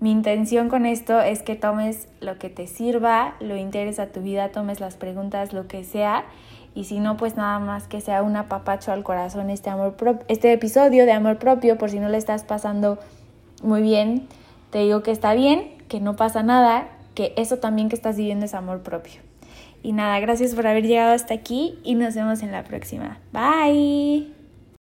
Mi 0.00 0.10
intención 0.10 0.68
con 0.68 0.86
esto 0.86 1.20
es 1.20 1.42
que 1.42 1.54
tomes 1.54 2.08
lo 2.20 2.38
que 2.38 2.48
te 2.48 2.66
sirva, 2.66 3.36
lo 3.38 3.56
interesa 3.56 4.06
tu 4.06 4.22
vida, 4.22 4.48
tomes 4.50 4.80
las 4.80 4.96
preguntas, 4.96 5.52
lo 5.52 5.68
que 5.68 5.84
sea. 5.84 6.24
Y 6.74 6.84
si 6.84 7.00
no, 7.00 7.16
pues 7.16 7.36
nada 7.36 7.58
más 7.58 7.88
que 7.88 8.00
sea 8.00 8.22
un 8.22 8.36
apapacho 8.36 8.92
al 8.92 9.02
corazón 9.02 9.50
este, 9.50 9.70
amor 9.70 9.94
este 10.28 10.52
episodio 10.52 11.04
de 11.04 11.12
amor 11.12 11.38
propio, 11.38 11.78
por 11.78 11.90
si 11.90 11.98
no 11.98 12.08
le 12.08 12.18
estás 12.18 12.44
pasando 12.44 12.98
muy 13.62 13.82
bien, 13.82 14.28
te 14.70 14.78
digo 14.78 15.02
que 15.02 15.10
está 15.10 15.34
bien, 15.34 15.76
que 15.88 16.00
no 16.00 16.16
pasa 16.16 16.42
nada, 16.42 16.88
que 17.14 17.34
eso 17.36 17.58
también 17.58 17.88
que 17.88 17.96
estás 17.96 18.16
viviendo 18.16 18.46
es 18.46 18.54
amor 18.54 18.82
propio. 18.82 19.20
Y 19.82 19.92
nada, 19.92 20.20
gracias 20.20 20.54
por 20.54 20.66
haber 20.66 20.86
llegado 20.86 21.12
hasta 21.12 21.34
aquí 21.34 21.78
y 21.84 21.94
nos 21.94 22.14
vemos 22.14 22.42
en 22.42 22.52
la 22.52 22.64
próxima. 22.64 23.18
Bye. 23.32 24.39